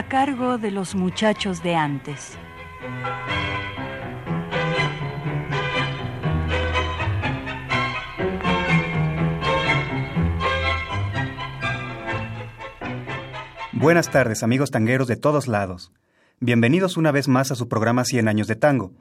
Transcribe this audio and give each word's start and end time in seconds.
A 0.00 0.08
cargo 0.08 0.56
de 0.56 0.70
los 0.70 0.94
muchachos 0.94 1.62
de 1.62 1.74
antes. 1.74 2.38
Buenas 13.72 14.10
tardes, 14.10 14.42
amigos 14.42 14.70
tangueros 14.70 15.06
de 15.06 15.16
todos 15.16 15.46
lados. 15.48 15.92
Bienvenidos 16.40 16.96
una 16.96 17.12
vez 17.12 17.28
más 17.28 17.50
a 17.50 17.54
su 17.54 17.68
programa 17.68 18.06
100 18.06 18.26
años 18.26 18.46
de 18.46 18.56
tango, 18.56 18.92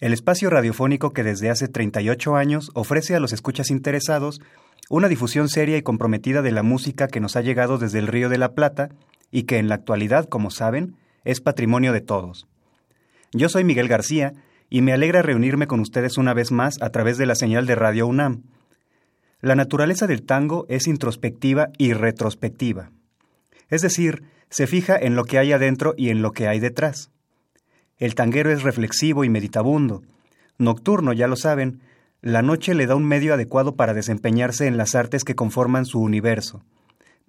el 0.00 0.12
espacio 0.12 0.50
radiofónico 0.50 1.12
que 1.12 1.22
desde 1.22 1.50
hace 1.50 1.68
38 1.68 2.34
años 2.34 2.72
ofrece 2.74 3.14
a 3.14 3.20
los 3.20 3.32
escuchas 3.32 3.70
interesados 3.70 4.40
una 4.88 5.06
difusión 5.06 5.48
seria 5.48 5.76
y 5.76 5.82
comprometida 5.82 6.42
de 6.42 6.50
la 6.50 6.64
música 6.64 7.06
que 7.06 7.20
nos 7.20 7.36
ha 7.36 7.40
llegado 7.40 7.78
desde 7.78 8.00
el 8.00 8.08
Río 8.08 8.28
de 8.28 8.38
la 8.38 8.54
Plata 8.54 8.88
y 9.30 9.44
que 9.44 9.58
en 9.58 9.68
la 9.68 9.76
actualidad, 9.76 10.28
como 10.28 10.50
saben, 10.50 10.96
es 11.24 11.40
patrimonio 11.40 11.92
de 11.92 12.00
todos. 12.00 12.46
Yo 13.32 13.48
soy 13.48 13.64
Miguel 13.64 13.88
García 13.88 14.32
y 14.68 14.82
me 14.82 14.92
alegra 14.92 15.22
reunirme 15.22 15.66
con 15.66 15.80
ustedes 15.80 16.18
una 16.18 16.34
vez 16.34 16.50
más 16.52 16.80
a 16.80 16.90
través 16.90 17.18
de 17.18 17.26
la 17.26 17.34
señal 17.34 17.66
de 17.66 17.74
Radio 17.74 18.06
UNAM. 18.06 18.42
La 19.40 19.54
naturaleza 19.54 20.06
del 20.06 20.22
tango 20.22 20.66
es 20.68 20.86
introspectiva 20.86 21.68
y 21.78 21.92
retrospectiva. 21.92 22.90
Es 23.68 23.82
decir, 23.82 24.24
se 24.50 24.66
fija 24.66 24.96
en 24.96 25.14
lo 25.14 25.24
que 25.24 25.38
hay 25.38 25.52
adentro 25.52 25.94
y 25.96 26.10
en 26.10 26.22
lo 26.22 26.32
que 26.32 26.48
hay 26.48 26.60
detrás. 26.60 27.10
El 27.98 28.14
tanguero 28.14 28.50
es 28.50 28.62
reflexivo 28.62 29.24
y 29.24 29.28
meditabundo. 29.28 30.02
Nocturno, 30.58 31.12
ya 31.12 31.28
lo 31.28 31.36
saben, 31.36 31.80
la 32.20 32.42
noche 32.42 32.74
le 32.74 32.86
da 32.86 32.96
un 32.96 33.04
medio 33.04 33.32
adecuado 33.34 33.76
para 33.76 33.94
desempeñarse 33.94 34.66
en 34.66 34.76
las 34.76 34.94
artes 34.94 35.24
que 35.24 35.34
conforman 35.34 35.86
su 35.86 36.00
universo 36.00 36.62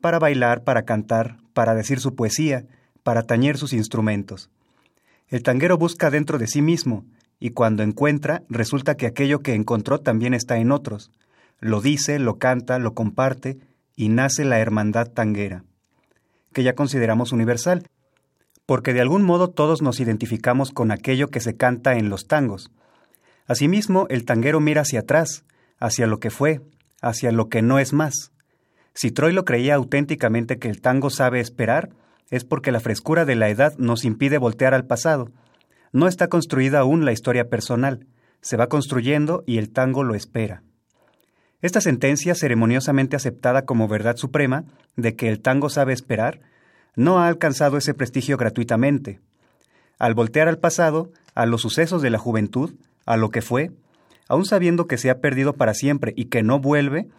para 0.01 0.19
bailar, 0.19 0.63
para 0.63 0.83
cantar, 0.83 1.37
para 1.53 1.75
decir 1.75 1.99
su 1.99 2.15
poesía, 2.15 2.65
para 3.03 3.23
tañer 3.23 3.57
sus 3.57 3.73
instrumentos. 3.73 4.49
El 5.29 5.43
tanguero 5.43 5.77
busca 5.77 6.09
dentro 6.09 6.37
de 6.37 6.47
sí 6.47 6.61
mismo, 6.61 7.05
y 7.39 7.51
cuando 7.51 7.83
encuentra, 7.83 8.43
resulta 8.49 8.95
que 8.95 9.07
aquello 9.07 9.39
que 9.39 9.53
encontró 9.53 9.99
también 9.99 10.33
está 10.33 10.57
en 10.57 10.71
otros. 10.71 11.09
Lo 11.59 11.81
dice, 11.81 12.19
lo 12.19 12.37
canta, 12.37 12.79
lo 12.79 12.93
comparte, 12.93 13.57
y 13.95 14.09
nace 14.09 14.45
la 14.45 14.59
hermandad 14.59 15.07
tanguera, 15.07 15.63
que 16.53 16.63
ya 16.63 16.75
consideramos 16.75 17.31
universal, 17.31 17.87
porque 18.65 18.93
de 18.93 19.01
algún 19.01 19.23
modo 19.23 19.49
todos 19.49 19.81
nos 19.81 19.99
identificamos 19.99 20.71
con 20.71 20.91
aquello 20.91 21.29
que 21.29 21.39
se 21.39 21.55
canta 21.55 21.93
en 21.93 22.09
los 22.09 22.27
tangos. 22.27 22.71
Asimismo, 23.47 24.07
el 24.09 24.25
tanguero 24.25 24.59
mira 24.59 24.81
hacia 24.81 25.01
atrás, 25.01 25.43
hacia 25.79 26.07
lo 26.07 26.19
que 26.19 26.29
fue, 26.29 26.61
hacia 27.01 27.31
lo 27.31 27.49
que 27.49 27.61
no 27.61 27.79
es 27.79 27.93
más. 27.93 28.31
Si 28.93 29.11
Troilo 29.11 29.45
creía 29.45 29.75
auténticamente 29.75 30.59
que 30.59 30.69
el 30.69 30.81
tango 30.81 31.09
sabe 31.09 31.39
esperar, 31.39 31.89
es 32.29 32.43
porque 32.45 32.71
la 32.71 32.79
frescura 32.79 33.25
de 33.25 33.35
la 33.35 33.49
edad 33.49 33.73
nos 33.77 34.05
impide 34.05 34.37
voltear 34.37 34.73
al 34.73 34.85
pasado. 34.85 35.31
No 35.91 36.07
está 36.07 36.27
construida 36.27 36.79
aún 36.79 37.05
la 37.05 37.11
historia 37.11 37.49
personal, 37.49 38.07
se 38.41 38.57
va 38.57 38.67
construyendo 38.67 39.43
y 39.45 39.57
el 39.57 39.71
tango 39.71 40.03
lo 40.03 40.15
espera. 40.15 40.63
Esta 41.61 41.79
sentencia, 41.79 42.33
ceremoniosamente 42.33 43.15
aceptada 43.15 43.65
como 43.65 43.87
verdad 43.87 44.15
suprema, 44.15 44.65
de 44.95 45.15
que 45.15 45.29
el 45.29 45.41
tango 45.41 45.69
sabe 45.69 45.93
esperar, 45.93 46.39
no 46.95 47.19
ha 47.19 47.27
alcanzado 47.27 47.77
ese 47.77 47.93
prestigio 47.93 48.37
gratuitamente. 48.37 49.19
Al 49.99 50.15
voltear 50.15 50.47
al 50.47 50.57
pasado, 50.57 51.11
a 51.35 51.45
los 51.45 51.61
sucesos 51.61 52.01
de 52.01 52.09
la 52.09 52.17
juventud, 52.17 52.73
a 53.05 53.15
lo 53.17 53.29
que 53.29 53.41
fue, 53.41 53.71
aun 54.27 54.45
sabiendo 54.45 54.87
que 54.87 54.97
se 54.97 55.09
ha 55.09 55.19
perdido 55.19 55.53
para 55.53 55.73
siempre 55.73 56.13
y 56.15 56.25
que 56.25 56.41
no 56.41 56.59
vuelve, 56.59 57.09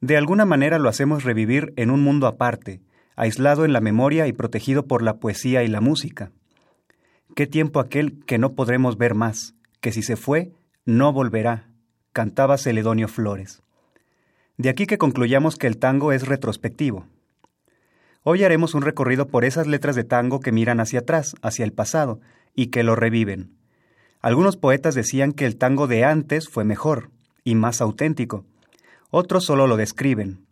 de 0.00 0.16
alguna 0.16 0.44
manera 0.44 0.78
lo 0.78 0.88
hacemos 0.88 1.24
revivir 1.24 1.72
en 1.76 1.90
un 1.90 2.02
mundo 2.02 2.26
aparte, 2.26 2.80
aislado 3.16 3.64
en 3.64 3.72
la 3.72 3.80
memoria 3.80 4.26
y 4.26 4.32
protegido 4.32 4.86
por 4.86 5.02
la 5.02 5.18
poesía 5.18 5.62
y 5.62 5.68
la 5.68 5.80
música. 5.80 6.32
Qué 7.36 7.46
tiempo 7.46 7.80
aquel 7.80 8.24
que 8.24 8.38
no 8.38 8.54
podremos 8.54 8.96
ver 8.96 9.14
más, 9.14 9.54
que 9.80 9.92
si 9.92 10.02
se 10.02 10.16
fue, 10.16 10.52
no 10.86 11.12
volverá, 11.12 11.68
cantaba 12.12 12.56
Celedonio 12.56 13.08
Flores. 13.08 13.62
De 14.56 14.68
aquí 14.68 14.86
que 14.86 14.98
concluyamos 14.98 15.56
que 15.56 15.66
el 15.66 15.78
tango 15.78 16.12
es 16.12 16.26
retrospectivo. 16.26 17.06
Hoy 18.22 18.44
haremos 18.44 18.74
un 18.74 18.82
recorrido 18.82 19.28
por 19.28 19.44
esas 19.44 19.66
letras 19.66 19.96
de 19.96 20.04
tango 20.04 20.40
que 20.40 20.52
miran 20.52 20.80
hacia 20.80 21.00
atrás, 21.00 21.34
hacia 21.42 21.64
el 21.64 21.72
pasado, 21.72 22.20
y 22.54 22.66
que 22.66 22.82
lo 22.82 22.96
reviven. 22.96 23.56
Algunos 24.20 24.56
poetas 24.56 24.94
decían 24.94 25.32
que 25.32 25.46
el 25.46 25.56
tango 25.56 25.86
de 25.86 26.04
antes 26.04 26.48
fue 26.48 26.64
mejor 26.64 27.10
y 27.44 27.54
más 27.54 27.80
auténtico, 27.80 28.44
otros 29.10 29.44
solo 29.44 29.66
lo 29.66 29.76
describen. 29.76 30.46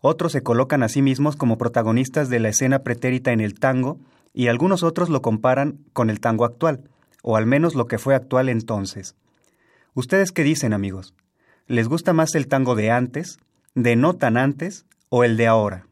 Otros 0.00 0.32
se 0.32 0.42
colocan 0.42 0.82
a 0.82 0.88
sí 0.88 1.02
mismos 1.02 1.36
como 1.36 1.58
protagonistas 1.58 2.28
de 2.28 2.40
la 2.40 2.50
escena 2.50 2.80
pretérita 2.80 3.32
en 3.32 3.40
el 3.40 3.58
tango 3.58 3.98
y 4.32 4.48
algunos 4.48 4.82
otros 4.82 5.08
lo 5.08 5.22
comparan 5.22 5.78
con 5.92 6.10
el 6.10 6.20
tango 6.20 6.44
actual, 6.44 6.90
o 7.22 7.36
al 7.36 7.46
menos 7.46 7.74
lo 7.74 7.86
que 7.86 7.98
fue 7.98 8.14
actual 8.14 8.48
entonces. 8.48 9.14
¿Ustedes 9.94 10.32
qué 10.32 10.42
dicen, 10.42 10.72
amigos? 10.72 11.14
¿Les 11.66 11.88
gusta 11.88 12.12
más 12.12 12.34
el 12.34 12.48
tango 12.48 12.74
de 12.74 12.90
antes, 12.90 13.38
de 13.74 13.96
no 13.96 14.14
tan 14.14 14.36
antes 14.36 14.84
o 15.08 15.24
el 15.24 15.36
de 15.36 15.46
ahora? 15.46 15.86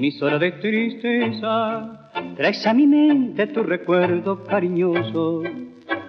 Mis 0.00 0.20
horas 0.22 0.40
de 0.40 0.52
tristeza 0.52 2.10
traes 2.34 2.66
a 2.66 2.72
mi 2.72 2.86
mente 2.86 3.46
tu 3.48 3.62
recuerdo 3.62 4.42
cariñoso 4.44 5.42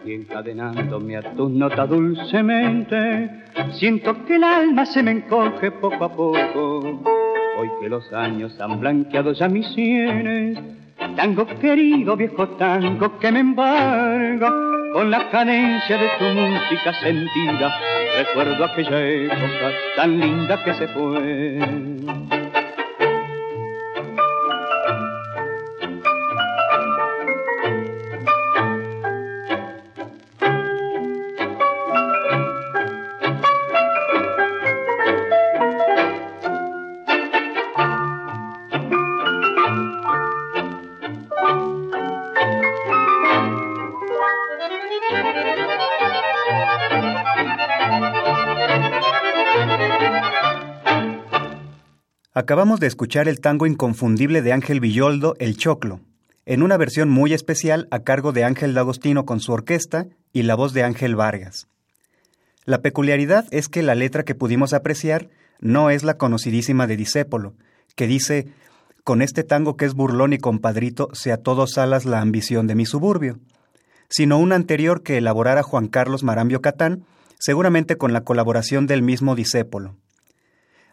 y 0.06 0.14
encadenándome 0.14 1.18
a 1.18 1.22
tus 1.36 1.52
notas 1.52 1.90
dulcemente, 1.90 3.30
siento 3.74 4.26
que 4.26 4.38
el 4.38 4.44
alma 4.44 4.86
se 4.86 5.04
me 5.04 5.12
encoge 5.12 5.70
poco 5.72 6.06
a 6.06 6.12
poco. 6.12 7.04
Hoy 7.60 7.70
que 7.80 7.90
los 7.90 8.12
años 8.14 8.60
han 8.60 8.80
blanqueado 8.80 9.34
ya 9.34 9.48
mis 9.48 9.68
sienes, 9.74 10.58
Tango 11.16 11.46
querido, 11.46 12.16
viejo 12.16 12.48
tango 12.50 13.20
que 13.20 13.32
me 13.32 13.42
embarga 13.42 14.50
con 14.94 15.12
la 15.12 15.30
cadencia 15.30 15.98
de 15.98 16.08
tu 16.18 16.26
música 16.26 16.94
sentida. 16.94 17.72
Recuerdo 18.18 18.64
aquella 18.64 19.06
época 19.06 19.72
tan 19.96 20.20
linda 20.20 20.64
que 20.64 20.74
se 20.76 20.88
fue. 20.88 22.41
Acabamos 52.42 52.80
de 52.80 52.88
escuchar 52.88 53.28
el 53.28 53.40
tango 53.40 53.68
inconfundible 53.68 54.42
de 54.42 54.52
Ángel 54.52 54.80
Villoldo, 54.80 55.36
El 55.38 55.58
Choclo, 55.58 56.00
en 56.48 56.64
una 56.64 56.76
versión 56.76 57.08
muy 57.08 57.34
especial 57.34 57.88
a 57.92 58.00
cargo 58.00 58.32
de 58.32 58.44
Ángel 58.44 58.74
D'Agostino 58.74 59.28
con 59.28 59.40
su 59.40 59.52
orquesta 59.52 60.08
y 60.34 60.42
la 60.42 60.56
voz 60.56 60.74
de 60.74 60.82
Ángel 60.82 61.16
Vargas. 61.16 61.68
La 62.66 62.82
peculiaridad 62.82 63.46
es 63.52 63.70
que 63.70 63.84
la 63.84 63.94
letra 63.94 64.24
que 64.24 64.34
pudimos 64.34 64.74
apreciar 64.74 65.30
no 65.60 65.92
es 65.92 66.02
la 66.02 66.18
conocidísima 66.18 66.88
de 66.88 66.98
Disépolo, 66.98 67.54
que 67.96 68.08
dice 68.08 68.48
con 69.04 69.22
este 69.22 69.44
tango 69.44 69.78
que 69.78 69.86
es 69.86 69.94
burlón 69.94 70.34
y 70.34 70.40
compadrito, 70.40 71.10
sea 71.14 71.38
todos 71.38 71.78
alas 71.78 72.06
la 72.06 72.22
ambición 72.22 72.66
de 72.66 72.74
mi 72.74 72.88
suburbio, 72.88 73.38
sino 74.10 74.40
una 74.40 74.56
anterior 74.56 75.04
que 75.04 75.20
elaborara 75.20 75.62
Juan 75.62 75.90
Carlos 75.90 76.24
Marambio 76.24 76.60
Catán, 76.60 77.06
seguramente 77.38 77.98
con 77.98 78.14
la 78.14 78.22
colaboración 78.22 78.88
del 78.88 79.04
mismo 79.04 79.36
Disépolo. 79.36 79.96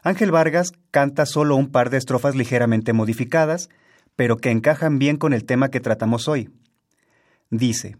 Ángel 0.02 0.30
Vargas 0.30 0.72
canta 0.90 1.26
solo 1.26 1.56
un 1.56 1.70
par 1.70 1.90
de 1.90 1.98
estrofas 1.98 2.34
ligeramente 2.34 2.92
modificadas, 2.92 3.68
pero 4.16 4.36
que 4.36 4.50
encajan 4.50 4.98
bien 4.98 5.16
con 5.16 5.32
el 5.32 5.44
tema 5.44 5.70
que 5.70 5.80
tratamos 5.80 6.28
hoy. 6.28 6.50
Dice, 7.50 7.96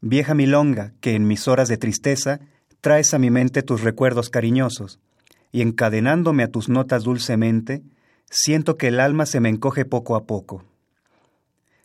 Vieja 0.00 0.34
milonga, 0.34 0.92
que 1.00 1.14
en 1.14 1.26
mis 1.26 1.48
horas 1.48 1.68
de 1.68 1.78
tristeza 1.78 2.40
traes 2.80 3.14
a 3.14 3.18
mi 3.18 3.30
mente 3.30 3.62
tus 3.62 3.82
recuerdos 3.82 4.28
cariñosos, 4.28 5.00
y 5.50 5.62
encadenándome 5.62 6.42
a 6.42 6.50
tus 6.50 6.68
notas 6.68 7.04
dulcemente, 7.04 7.82
siento 8.28 8.76
que 8.76 8.88
el 8.88 9.00
alma 9.00 9.24
se 9.24 9.40
me 9.40 9.48
encoge 9.48 9.84
poco 9.84 10.16
a 10.16 10.26
poco. 10.26 10.64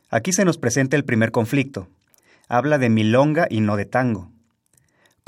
Aquí 0.10 0.34
se 0.34 0.44
nos 0.44 0.58
presenta 0.58 0.98
el 0.98 1.06
primer 1.06 1.32
conflicto. 1.32 1.88
Habla 2.48 2.80
de 2.80 2.90
milonga 2.90 3.48
y 3.50 3.62
no 3.62 3.78
de 3.78 3.86
tango. 3.86 4.32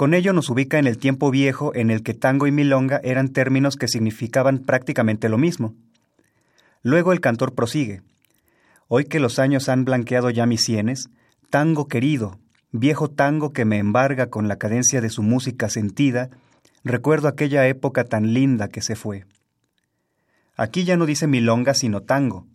Con 0.01 0.15
ello 0.15 0.33
nos 0.33 0.49
ubica 0.49 0.79
en 0.79 0.87
el 0.87 0.97
tiempo 0.97 1.29
viejo 1.29 1.75
en 1.75 1.91
el 1.91 2.01
que 2.01 2.15
tango 2.15 2.47
y 2.47 2.51
milonga 2.51 2.99
eran 3.03 3.29
términos 3.29 3.75
que 3.75 3.87
significaban 3.87 4.57
prácticamente 4.57 5.29
lo 5.29 5.37
mismo. 5.37 5.75
Luego 6.81 7.13
el 7.13 7.21
cantor 7.21 7.53
prosigue. 7.53 8.01
Hoy 8.87 9.05
que 9.05 9.19
los 9.19 9.37
años 9.37 9.69
han 9.69 9.85
blanqueado 9.85 10.31
ya 10.31 10.47
mis 10.47 10.63
sienes, 10.63 11.11
tango 11.51 11.87
querido, 11.87 12.39
viejo 12.71 13.11
tango 13.11 13.53
que 13.53 13.63
me 13.63 13.77
embarga 13.77 14.31
con 14.31 14.47
la 14.47 14.55
cadencia 14.55 15.01
de 15.01 15.11
su 15.11 15.21
música 15.21 15.69
sentida, 15.69 16.31
recuerdo 16.83 17.27
aquella 17.27 17.67
época 17.67 18.03
tan 18.03 18.33
linda 18.33 18.69
que 18.69 18.81
se 18.81 18.95
fue. 18.95 19.25
Aquí 20.57 20.83
ya 20.83 20.97
no 20.97 21.05
dice 21.05 21.27
milonga 21.27 21.75
sino 21.75 22.01
tango. 22.01 22.47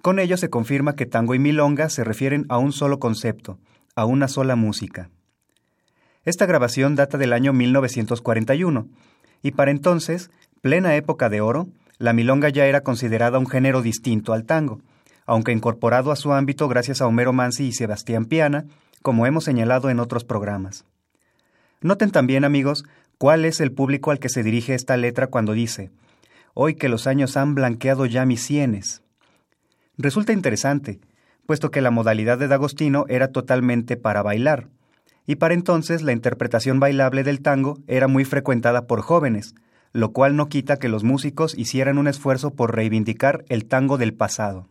Con 0.00 0.18
ello 0.18 0.36
se 0.36 0.50
confirma 0.50 0.96
que 0.96 1.06
tango 1.06 1.36
y 1.36 1.38
milonga 1.38 1.88
se 1.90 2.02
refieren 2.02 2.44
a 2.48 2.58
un 2.58 2.72
solo 2.72 2.98
concepto, 2.98 3.60
a 3.94 4.04
una 4.04 4.26
sola 4.26 4.56
música. 4.56 5.11
Esta 6.24 6.46
grabación 6.46 6.94
data 6.94 7.18
del 7.18 7.32
año 7.32 7.52
1941, 7.52 8.86
y 9.42 9.50
para 9.50 9.72
entonces, 9.72 10.30
plena 10.60 10.94
época 10.94 11.28
de 11.28 11.40
oro, 11.40 11.66
la 11.98 12.12
milonga 12.12 12.48
ya 12.48 12.66
era 12.66 12.82
considerada 12.82 13.40
un 13.40 13.48
género 13.48 13.82
distinto 13.82 14.32
al 14.32 14.44
tango, 14.44 14.80
aunque 15.26 15.50
incorporado 15.50 16.12
a 16.12 16.16
su 16.16 16.32
ámbito 16.32 16.68
gracias 16.68 17.00
a 17.00 17.08
Homero 17.08 17.32
Mansi 17.32 17.64
y 17.66 17.72
Sebastián 17.72 18.26
Piana, 18.26 18.66
como 19.02 19.26
hemos 19.26 19.42
señalado 19.42 19.90
en 19.90 19.98
otros 19.98 20.24
programas. 20.24 20.84
Noten 21.80 22.12
también, 22.12 22.44
amigos, 22.44 22.84
cuál 23.18 23.44
es 23.44 23.60
el 23.60 23.72
público 23.72 24.12
al 24.12 24.20
que 24.20 24.28
se 24.28 24.44
dirige 24.44 24.74
esta 24.74 24.96
letra 24.96 25.26
cuando 25.26 25.54
dice, 25.54 25.90
Hoy 26.54 26.76
que 26.76 26.88
los 26.88 27.08
años 27.08 27.36
han 27.36 27.56
blanqueado 27.56 28.06
ya 28.06 28.26
mis 28.26 28.42
sienes. 28.42 29.02
Resulta 29.98 30.32
interesante, 30.32 31.00
puesto 31.46 31.72
que 31.72 31.80
la 31.80 31.90
modalidad 31.90 32.38
de 32.38 32.46
D'Agostino 32.46 33.06
era 33.08 33.28
totalmente 33.28 33.96
para 33.96 34.22
bailar, 34.22 34.68
y 35.26 35.36
para 35.36 35.54
entonces 35.54 36.02
la 36.02 36.12
interpretación 36.12 36.80
bailable 36.80 37.22
del 37.22 37.40
tango 37.40 37.78
era 37.86 38.08
muy 38.08 38.24
frecuentada 38.24 38.86
por 38.86 39.02
jóvenes, 39.02 39.54
lo 39.92 40.12
cual 40.12 40.36
no 40.36 40.48
quita 40.48 40.78
que 40.78 40.88
los 40.88 41.04
músicos 41.04 41.56
hicieran 41.56 41.98
un 41.98 42.08
esfuerzo 42.08 42.54
por 42.54 42.74
reivindicar 42.74 43.44
el 43.48 43.66
tango 43.66 43.98
del 43.98 44.14
pasado. 44.14 44.68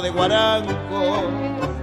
De 0.00 0.10
guarango, 0.10 1.24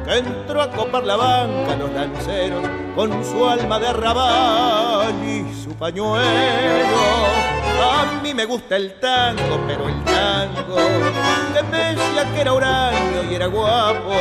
que 0.06 0.18
entró 0.18 0.62
a 0.62 0.72
copar 0.72 1.04
la 1.04 1.16
banca 1.16 1.76
los 1.76 1.92
lanceros 1.92 2.64
con 2.96 3.24
su 3.24 3.46
alma 3.46 3.80
de 3.80 3.88
arrabal 3.88 5.14
y 5.24 5.54
su 5.64 5.70
pañuelo. 5.76 6.18
A 7.80 8.22
mí 8.24 8.34
me 8.34 8.46
gusta 8.46 8.76
el 8.76 8.94
tango, 9.00 9.60
pero 9.68 9.88
el 9.88 10.04
tango, 10.04 10.76
que 11.54 11.78
decía 11.78 12.34
que 12.34 12.42
era 12.42 12.54
huraño 12.54 13.24
y 13.30 13.36
era 13.36 13.48
guapo 13.48 14.14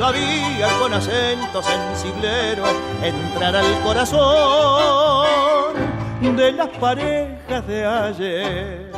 sabía 0.00 0.66
con 0.78 0.94
acento 0.94 1.62
sensiblero 1.62 2.64
entrar 3.02 3.54
al 3.54 3.80
corazón 3.80 5.26
de 6.22 6.52
las 6.52 6.68
parejas 6.68 7.66
de 7.66 7.86
ayer. 7.86 8.89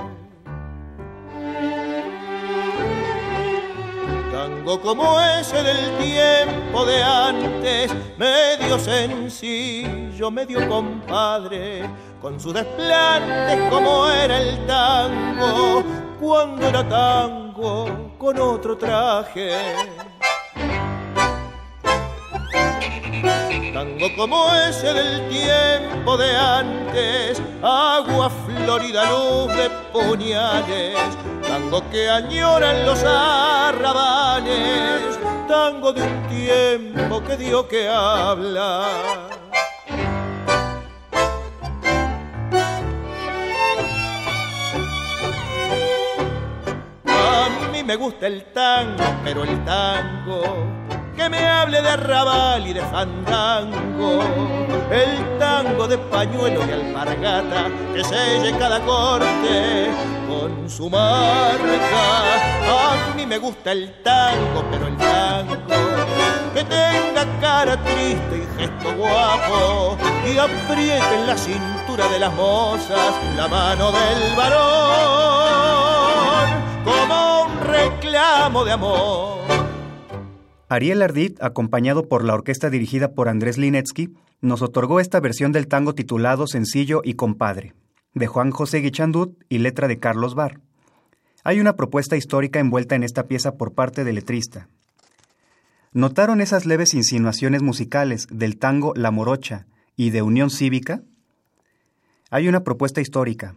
Tango 4.43 4.81
como 4.81 5.21
ese 5.21 5.63
del 5.63 5.99
tiempo 5.99 6.85
de 6.85 7.01
antes, 7.01 7.95
medio 8.19 8.77
sencillo, 8.77 10.33
medio 10.33 10.69
compadre, 10.69 11.89
con 12.21 12.41
su 12.41 12.53
desplante 12.53 13.69
como 13.71 14.11
era 14.11 14.41
el 14.41 14.67
tango, 14.67 15.85
cuando 16.19 16.67
era 16.67 16.89
tango 16.89 18.17
con 18.19 18.41
otro 18.41 18.77
traje. 18.77 19.53
Tango 23.73 24.07
como 24.17 24.53
ese 24.57 24.93
del 24.93 25.29
tiempo 25.29 26.17
de 26.17 26.37
antes, 26.37 27.41
agua 27.63 28.29
florida, 28.65 29.11
luz 29.11 29.57
de 29.57 29.71
puñales, 29.93 30.97
tango 31.47 31.83
que 31.91 32.09
añoran 32.09 32.87
los 32.87 33.03
arrabales, 33.05 35.19
tango 35.49 35.93
de 35.93 36.03
un 36.03 36.27
tiempo 36.29 37.23
que 37.23 37.37
dio 37.37 37.69
que 37.69 37.89
habla. 37.89 38.87
A 47.07 47.49
mí 47.73 47.83
me 47.83 47.97
gusta 47.97 48.27
el 48.27 48.45
tango, 48.53 49.05
pero 49.25 49.45
el 49.45 49.65
tango 49.65 50.43
que 51.17 51.29
me 51.29 51.47
hable 51.47 51.83
de 51.83 51.89
arrabal 51.89 52.67
y 52.67 52.73
de 52.73 52.81
fandango, 52.81 54.23
el 54.91 55.39
tango 55.39 55.87
de 55.87 55.99
pañuelo 55.99 56.67
y 56.67 56.73
alpargata 56.73 57.69
que 57.95 58.03
selle 58.05 58.57
cada 58.59 58.81
corte 58.81 59.91
con 60.29 60.69
su 60.69 60.89
marca. 60.89 62.23
A 62.69 63.15
mí 63.15 63.27
me 63.27 63.39
gusta 63.39 63.73
el 63.73 64.03
tango, 64.03 64.65
pero 64.71 64.87
el 64.87 64.97
tango 64.97 65.57
que 66.55 66.65
tenga 66.65 67.27
cara 67.41 67.77
triste 67.83 68.39
y 68.39 68.47
gesto 68.59 68.95
guapo 68.97 69.97
y 70.27 70.39
apriete 70.39 71.15
en 71.15 71.27
la 71.27 71.37
cintura 71.37 72.09
de 72.09 72.19
las 72.19 72.33
mozas 72.35 73.15
la 73.37 73.49
mano 73.49 73.91
del 73.93 74.37
varón 74.37 75.63
como 76.85 77.43
un 77.45 77.61
reclamo 77.61 78.65
de 78.65 78.73
amor. 78.73 79.62
Ariel 80.73 81.03
Ardit, 81.03 81.37
acompañado 81.43 82.09
por 82.09 82.25
la 82.25 82.33
orquesta 82.33 82.71
dirigida 82.71 83.13
por 83.13 83.29
Andrés 83.29 83.59
Linetsky, 83.59 84.15
nos 84.41 84.63
otorgó 84.63 85.01
esta 85.01 85.21
versión 85.21 85.53
del 85.53 85.69
tango 85.69 85.95
titulado 85.95 86.47
Sencillo 86.47 87.03
y 87.05 87.13
Compadre, 87.13 87.75
de 88.15 88.27
Juan 88.27 88.53
José 88.53 88.79
Guichandut 88.79 89.37
y 89.51 89.59
letra 89.59 89.87
de 89.87 89.99
Carlos 89.99 90.35
Bar. 90.35 90.61
Hay 91.45 91.61
una 91.61 91.77
propuesta 91.77 92.17
histórica 92.17 92.59
envuelta 92.59 92.95
en 92.95 93.03
esta 93.03 93.25
pieza 93.25 93.57
por 93.57 93.75
parte 93.75 94.03
del 94.03 94.15
letrista. 94.15 94.71
¿Notaron 95.93 96.41
esas 96.41 96.65
leves 96.65 96.95
insinuaciones 96.95 97.61
musicales 97.61 98.27
del 98.31 98.57
tango 98.57 98.95
La 98.97 99.11
Morocha 99.11 99.67
y 99.95 100.09
de 100.09 100.23
Unión 100.23 100.49
Cívica? 100.49 101.03
Hay 102.31 102.49
una 102.49 102.65
propuesta 102.65 103.03
histórica. 103.03 103.57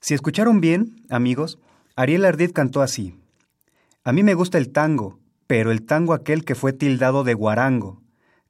Si 0.00 0.14
escucharon 0.14 0.62
bien, 0.62 1.04
amigos, 1.10 1.58
Ariel 1.96 2.24
Ardit 2.24 2.54
cantó 2.54 2.80
así. 2.80 3.14
A 4.04 4.14
mí 4.14 4.22
me 4.22 4.32
gusta 4.32 4.56
el 4.56 4.70
tango, 4.70 5.18
pero 5.48 5.72
el 5.72 5.82
tango 5.82 6.12
aquel 6.12 6.44
que 6.44 6.54
fue 6.54 6.72
tildado 6.72 7.24
de 7.24 7.32
guarango, 7.32 8.02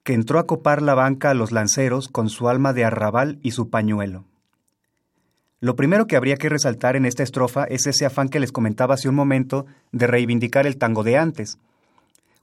que 0.03 0.15
entró 0.15 0.41
a 0.41 0.47
copar 0.47 0.83
la 0.83 0.95
banca 0.95 1.31
a 1.31 1.35
los 1.35 1.53
lanceros 1.53 2.09
con 2.09 2.29
su 2.29 2.49
alma 2.49 2.73
de 2.73 2.85
arrabal 2.85 3.39
y 3.41 3.53
su 3.53 3.71
pañuelo. 3.71 4.25
Lo 5.61 5.77
primero 5.77 6.09
que 6.09 6.17
habría 6.17 6.37
que 6.37 6.49
resaltar 6.49 6.97
en 6.97 7.07
esta 7.07 7.23
estrofa 7.23 7.65
es 7.65 7.87
ese 7.87 8.05
afán 8.05 8.29
que 8.29 8.41
les 8.41 8.51
comentaba 8.51 8.95
hace 8.95 9.09
un 9.09 9.15
momento 9.15 9.65
de 9.93 10.09
reivindicar 10.09 10.67
el 10.67 10.77
tango 10.77 11.05
de 11.05 11.17
antes. 11.17 11.59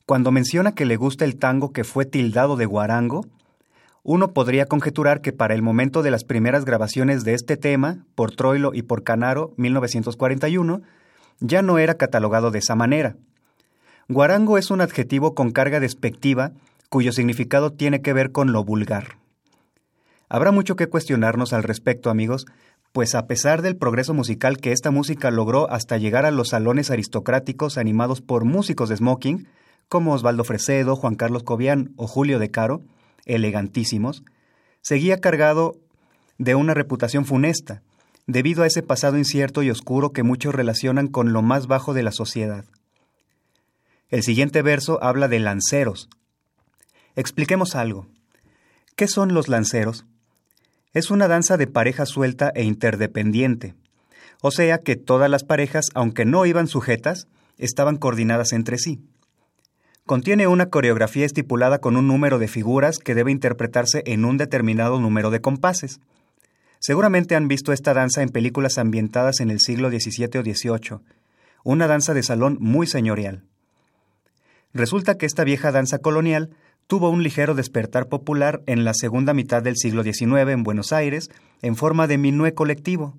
Cuando 0.06 0.32
menciona 0.32 0.74
que 0.74 0.86
le 0.86 0.96
gusta 0.96 1.26
el 1.26 1.36
tango 1.36 1.74
que 1.74 1.84
fue 1.84 2.06
tildado 2.06 2.56
de 2.56 2.66
guarango, 2.66 3.26
uno 4.04 4.32
podría 4.32 4.68
conjeturar 4.68 5.20
que 5.20 5.34
para 5.34 5.54
el 5.54 5.64
momento 5.64 6.02
de 6.02 6.12
las 6.12 6.24
primeras 6.24 6.64
grabaciones 6.64 7.26
de 7.26 7.34
este 7.34 7.58
tema, 7.58 8.06
por 8.16 8.34
Troilo 8.34 8.74
y 8.74 8.84
por 8.84 9.04
Canaro, 9.04 9.54
1941, 9.58 10.82
ya 11.42 11.62
no 11.62 11.78
era 11.78 11.96
catalogado 11.96 12.52
de 12.52 12.60
esa 12.60 12.76
manera. 12.76 13.18
Guarango 14.08 14.60
es 14.60 14.70
un 14.70 14.82
adjetivo 14.82 15.34
con 15.34 15.52
carga 15.52 15.80
despectiva 15.80 16.52
cuyo 16.90 17.12
significado 17.12 17.74
tiene 17.74 18.04
que 18.04 18.14
ver 18.14 18.32
con 18.32 18.52
lo 18.52 18.64
vulgar. 18.64 19.18
Habrá 20.30 20.52
mucho 20.52 20.76
que 20.76 20.88
cuestionarnos 20.88 21.54
al 21.54 21.64
respecto, 21.64 22.12
amigos, 22.12 22.46
pues 22.92 23.16
a 23.16 23.26
pesar 23.26 23.64
del 23.64 23.78
progreso 23.78 24.14
musical 24.14 24.58
que 24.58 24.72
esta 24.72 24.92
música 24.92 25.32
logró 25.32 25.72
hasta 25.72 25.98
llegar 25.98 26.28
a 26.28 26.32
los 26.32 26.50
salones 26.50 26.92
aristocráticos 26.92 27.80
animados 27.80 28.22
por 28.22 28.46
músicos 28.46 28.90
de 28.90 28.98
smoking, 28.98 29.48
como 29.90 30.14
Osvaldo 30.14 30.44
Fresedo, 30.44 30.96
Juan 30.96 31.16
Carlos 31.16 31.42
Cobian 31.42 31.92
o 31.96 32.06
Julio 32.06 32.38
de 32.38 32.52
Caro, 32.52 32.84
elegantísimos, 33.26 34.24
seguía 34.82 35.20
cargado 35.20 35.78
de 36.38 36.54
una 36.54 36.76
reputación 36.76 37.26
funesta, 37.26 37.82
debido 38.28 38.62
a 38.62 38.68
ese 38.68 38.84
pasado 38.84 39.18
incierto 39.18 39.64
y 39.64 39.72
oscuro 39.72 40.12
que 40.12 40.22
muchos 40.22 40.54
relacionan 40.54 41.08
con 41.08 41.34
lo 41.34 41.42
más 41.42 41.66
bajo 41.66 41.96
de 41.96 42.04
la 42.04 42.12
sociedad. 42.12 42.66
El 44.10 44.22
siguiente 44.22 44.62
verso 44.62 45.04
habla 45.04 45.28
de 45.28 45.40
lanceros. 45.40 46.10
Expliquemos 47.16 47.76
algo. 47.76 48.08
¿Qué 48.96 49.08
son 49.08 49.34
los 49.34 49.48
lanceros? 49.48 50.06
Es 50.94 51.10
una 51.10 51.28
danza 51.28 51.58
de 51.58 51.66
pareja 51.66 52.06
suelta 52.06 52.52
e 52.54 52.64
interdependiente, 52.64 53.74
o 54.42 54.52
sea 54.52 54.78
que 54.78 54.96
todas 54.96 55.30
las 55.30 55.44
parejas, 55.44 55.88
aunque 55.96 56.24
no 56.24 56.46
iban 56.46 56.68
sujetas, 56.68 57.28
estaban 57.58 57.98
coordinadas 57.98 58.54
entre 58.54 58.78
sí. 58.78 59.02
Contiene 60.06 60.46
una 60.46 60.70
coreografía 60.70 61.26
estipulada 61.26 61.80
con 61.80 61.98
un 61.98 62.08
número 62.08 62.38
de 62.38 62.48
figuras 62.48 63.00
que 63.00 63.16
debe 63.16 63.32
interpretarse 63.32 64.04
en 64.06 64.24
un 64.24 64.38
determinado 64.38 65.00
número 65.00 65.32
de 65.32 65.42
compases. 65.42 66.00
Seguramente 66.80 67.36
han 67.36 67.48
visto 67.48 67.74
esta 67.74 67.96
danza 67.96 68.22
en 68.22 68.30
películas 68.30 68.78
ambientadas 68.78 69.40
en 69.40 69.50
el 69.50 69.60
siglo 69.60 69.90
XVII 69.90 70.40
o 70.40 70.44
XVIII, 70.44 71.00
una 71.64 71.88
danza 71.88 72.14
de 72.14 72.22
salón 72.22 72.58
muy 72.60 72.86
señorial. 72.86 73.46
Resulta 74.76 75.18
que 75.18 75.26
esta 75.26 75.46
vieja 75.46 75.72
danza 75.72 76.00
colonial 76.00 76.50
tuvo 76.88 77.10
un 77.10 77.24
ligero 77.24 77.56
despertar 77.56 78.10
popular 78.10 78.62
en 78.66 78.84
la 78.84 78.94
segunda 78.94 79.34
mitad 79.34 79.64
del 79.64 79.78
siglo 79.78 80.04
XIX 80.04 80.50
en 80.50 80.64
Buenos 80.64 80.92
Aires 80.92 81.30
en 81.62 81.78
forma 81.78 82.08
de 82.08 82.18
minué 82.18 82.54
colectivo. 82.54 83.18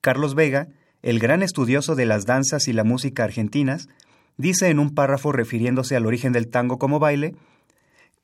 Carlos 0.00 0.34
Vega, 0.34 0.68
el 1.02 1.18
gran 1.18 1.42
estudioso 1.42 1.96
de 1.96 2.06
las 2.06 2.24
danzas 2.24 2.66
y 2.66 2.72
la 2.72 2.82
música 2.82 3.24
argentinas, 3.24 3.90
dice 4.38 4.68
en 4.68 4.78
un 4.78 4.94
párrafo 4.94 5.32
refiriéndose 5.32 5.96
al 5.96 6.06
origen 6.06 6.32
del 6.32 6.48
tango 6.48 6.78
como 6.78 6.98
baile, 6.98 7.34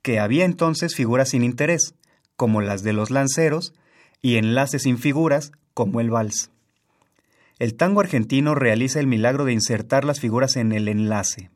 que 0.01 0.19
había 0.19 0.47
entonces 0.47 0.95
figuras 0.95 1.29
sin 1.29 1.45
interés, 1.45 1.95
como 2.37 2.63
las 2.63 2.83
de 2.83 2.95
los 2.95 3.11
lanceros, 3.11 3.75
y 4.23 4.37
enlaces 4.37 4.85
sin 4.85 4.97
figuras, 4.97 5.53
como 5.75 6.01
el 6.01 6.09
vals. 6.09 6.51
El 7.59 7.75
tango 7.75 8.01
argentino 8.01 8.55
realiza 8.55 8.99
el 8.99 9.09
milagro 9.09 9.45
de 9.45 9.53
insertar 9.53 10.07
las 10.07 10.21
figuras 10.21 10.57
en 10.57 10.73
el 10.73 10.89
enlace. 10.89 11.51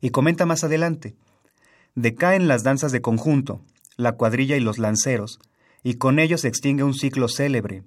Y 0.00 0.10
comenta 0.10 0.46
más 0.46 0.64
adelante, 0.64 1.14
decaen 1.94 2.46
las 2.46 2.62
danzas 2.62 2.92
de 2.92 3.00
conjunto, 3.00 3.60
la 3.96 4.12
cuadrilla 4.12 4.56
y 4.56 4.60
los 4.60 4.78
lanceros, 4.78 5.40
y 5.82 5.94
con 5.94 6.18
ello 6.18 6.38
se 6.38 6.48
extingue 6.48 6.84
un 6.84 6.94
ciclo 6.94 7.28
célebre. 7.28 7.82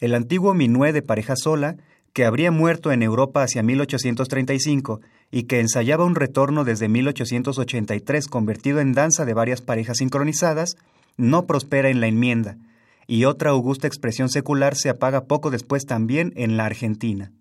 El 0.00 0.14
antiguo 0.14 0.54
minué 0.54 0.92
de 0.92 1.02
pareja 1.02 1.34
sola, 1.36 1.76
que 2.12 2.24
habría 2.24 2.50
muerto 2.50 2.90
en 2.90 3.02
Europa 3.02 3.42
hacia 3.42 3.62
1835 3.62 5.00
y 5.30 5.42
que 5.44 5.60
ensayaba 5.60 6.04
un 6.04 6.14
retorno 6.14 6.64
desde 6.64 6.88
1883 6.88 8.26
convertido 8.28 8.80
en 8.80 8.92
danza 8.92 9.24
de 9.24 9.34
varias 9.34 9.60
parejas 9.60 9.98
sincronizadas, 9.98 10.76
no 11.16 11.46
prospera 11.46 11.90
en 11.90 12.00
la 12.00 12.06
enmienda, 12.06 12.56
y 13.06 13.24
otra 13.24 13.50
augusta 13.50 13.86
expresión 13.86 14.30
secular 14.30 14.76
se 14.76 14.88
apaga 14.88 15.24
poco 15.24 15.50
después 15.50 15.84
también 15.84 16.32
en 16.36 16.56
la 16.56 16.64
Argentina. 16.64 17.32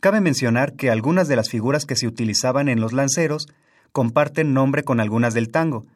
Cabe 0.00 0.22
mencionar 0.22 0.74
que 0.74 0.90
algunas 0.90 1.28
de 1.28 1.36
las 1.36 1.50
figuras 1.50 1.84
que 1.84 1.94
se 1.94 2.06
utilizaban 2.06 2.70
en 2.70 2.80
los 2.80 2.94
lanceros 2.94 3.48
comparten 3.92 4.54
nombre 4.54 4.82
con 4.82 4.98
algunas 4.98 5.34
del 5.34 5.50
tango, 5.50 5.86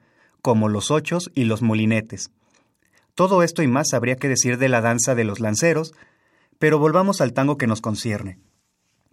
como 0.43 0.69
los 0.69 0.91
ochos 0.91 1.31
y 1.35 1.45
los 1.45 1.63
molinetes. 1.63 2.31
Todo 3.15 3.43
esto 3.43 3.63
y 3.63 3.67
más 3.67 3.95
habría 3.95 4.17
que 4.17 4.29
decir 4.29 4.59
de 4.59 4.69
la 4.69 4.83
danza 4.83 5.15
de 5.15 5.25
los 5.25 5.41
lanceros, 5.41 5.95
pero 6.59 6.79
volvamos 6.79 7.23
al 7.23 7.33
tango 7.33 7.57
que 7.57 7.67
nos 7.67 7.81
concierne. 7.81 8.39